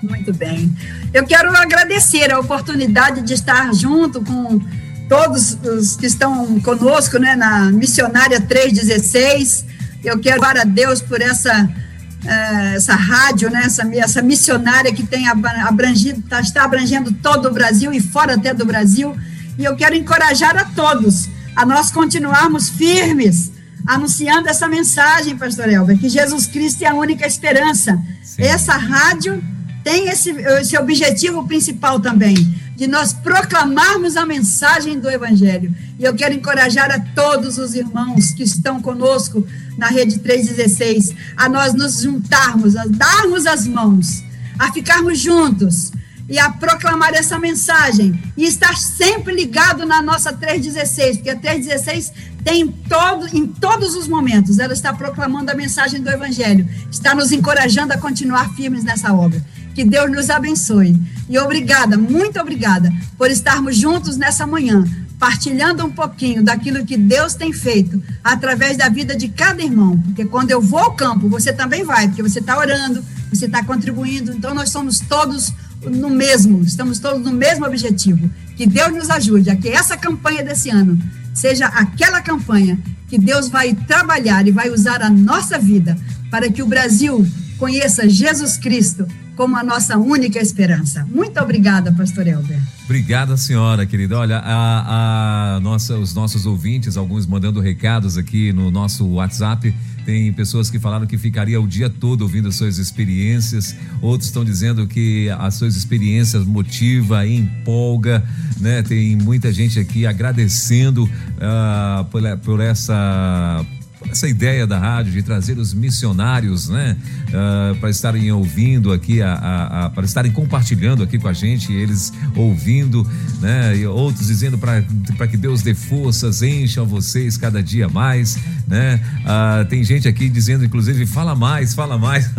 [0.09, 0.73] Muito bem.
[1.13, 4.61] Eu quero agradecer a oportunidade de estar junto com
[5.07, 9.65] todos os que estão conosco, né, na Missionária 316.
[10.03, 15.05] Eu quero dar a Deus por essa uh, essa rádio, né, essa, essa missionária que
[15.05, 19.15] tem abrangido, tá, está abrangendo todo o Brasil e fora até do Brasil.
[19.57, 23.51] E eu quero encorajar a todos a nós continuarmos firmes,
[23.87, 27.97] anunciando essa mensagem, Pastor Elber, que Jesus Cristo é a única esperança.
[28.21, 28.43] Sim.
[28.43, 29.41] Essa rádio
[29.85, 32.35] tem esse, esse objetivo principal também,
[32.75, 35.71] de nós proclamarmos a mensagem do Evangelho.
[35.99, 39.45] E eu quero encorajar a todos os irmãos que estão conosco
[39.77, 44.23] na Rede 316 a nós nos juntarmos, a darmos as mãos,
[44.57, 45.91] a ficarmos juntos
[46.27, 52.11] e a proclamar essa mensagem e estar sempre ligado na nossa 316, porque a 316
[52.43, 57.31] tem todo, em todos os momentos, ela está proclamando a mensagem do Evangelho, está nos
[57.31, 59.43] encorajando a continuar firmes nessa obra.
[59.75, 60.95] Que Deus nos abençoe.
[61.27, 64.85] E obrigada, muito obrigada, por estarmos juntos nessa manhã,
[65.19, 69.99] partilhando um pouquinho daquilo que Deus tem feito através da vida de cada irmão.
[69.99, 73.63] Porque quando eu vou ao campo, você também vai, porque você está orando, você está
[73.65, 74.31] contribuindo.
[74.31, 75.51] Então nós somos todos
[75.81, 78.29] no mesmo, estamos todos no mesmo objetivo.
[78.55, 80.97] Que Deus nos ajude a que essa campanha desse ano
[81.33, 85.97] seja aquela campanha que Deus vai trabalhar e vai usar a nossa vida
[86.31, 89.05] para que o Brasil conheça Jesus Cristo
[89.35, 91.05] como a nossa única esperança.
[91.11, 92.59] Muito obrigada, pastor Elber.
[92.85, 94.17] Obrigada, senhora, querida.
[94.17, 99.73] Olha, a, a nossa, os nossos ouvintes, alguns mandando recados aqui no nosso WhatsApp.
[100.05, 103.75] Tem pessoas que falaram que ficaria o dia todo ouvindo as suas experiências.
[104.01, 108.23] Outros estão dizendo que as suas experiências motiva, empolga,
[108.59, 108.83] né?
[108.83, 113.65] Tem muita gente aqui agradecendo uh, por, por essa
[114.09, 116.95] essa ideia da rádio de trazer os missionários, né,
[117.29, 121.71] uh, para estarem ouvindo aqui, a, a, a, para estarem compartilhando aqui com a gente,
[121.71, 123.05] eles ouvindo,
[123.41, 128.37] né, e outros dizendo para que Deus dê forças, encha vocês cada dia mais,
[128.67, 132.29] né, uh, tem gente aqui dizendo, inclusive, fala mais, fala mais,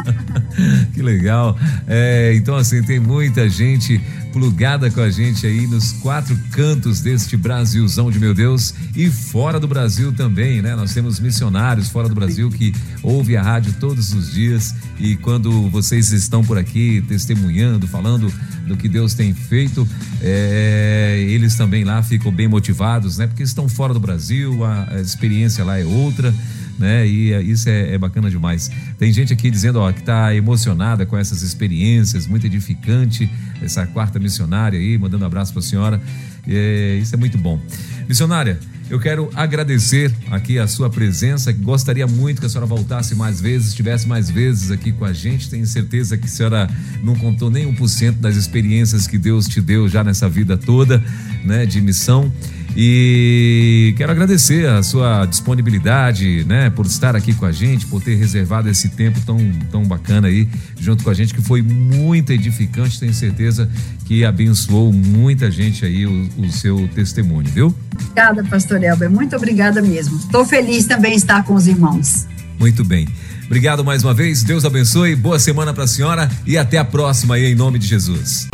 [0.92, 4.00] que legal, é, então assim, tem muita gente
[4.32, 9.58] plugada com a gente aí nos quatro cantos deste Brasilzão de meu Deus e fora
[9.58, 10.74] do Brasil também, né?
[10.80, 15.68] Nós temos missionários fora do Brasil que ouvem a rádio todos os dias e quando
[15.68, 18.32] vocês estão por aqui testemunhando, falando
[18.66, 19.86] do que Deus tem feito,
[20.22, 23.26] é, eles também lá ficam bem motivados, né?
[23.26, 26.34] Porque estão fora do Brasil, a, a experiência lá é outra
[26.80, 27.06] né?
[27.06, 28.70] E é, isso é, é, bacana demais.
[28.98, 34.18] Tem gente aqui dizendo ó, que está emocionada com essas experiências, muito edificante, essa quarta
[34.18, 36.00] missionária aí, mandando um abraço para a senhora.
[36.46, 37.60] É, isso é muito bom.
[38.08, 38.58] Missionária,
[38.90, 41.52] eu quero agradecer aqui a sua presença.
[41.52, 45.48] Gostaria muito que a senhora voltasse mais vezes, estivesse mais vezes aqui com a gente.
[45.48, 46.68] Tenho certeza que a senhora
[47.00, 50.58] não contou nem um por cento das experiências que Deus te deu já nessa vida
[50.58, 51.00] toda,
[51.44, 52.32] né, de missão.
[52.76, 58.14] E quero agradecer a sua disponibilidade, né, por estar aqui com a gente, por ter
[58.14, 59.38] reservado esse tempo tão,
[59.70, 60.48] tão bacana aí
[60.78, 62.98] junto com a gente, que foi muito edificante.
[62.98, 63.68] Tenho certeza
[64.04, 67.74] que abençoou muita gente aí o, o seu testemunho, viu?
[67.94, 69.10] Obrigada, pastor Elber.
[69.10, 70.16] Muito obrigada mesmo.
[70.16, 72.26] Estou feliz também estar com os irmãos.
[72.58, 73.08] Muito bem.
[73.46, 74.42] Obrigado mais uma vez.
[74.42, 75.16] Deus abençoe.
[75.16, 78.49] Boa semana para a senhora e até a próxima aí em nome de Jesus.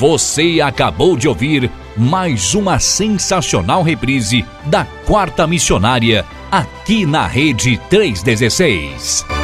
[0.00, 9.39] Você acabou de ouvir mais uma sensacional reprise da Quarta Missionária aqui na Rede 316.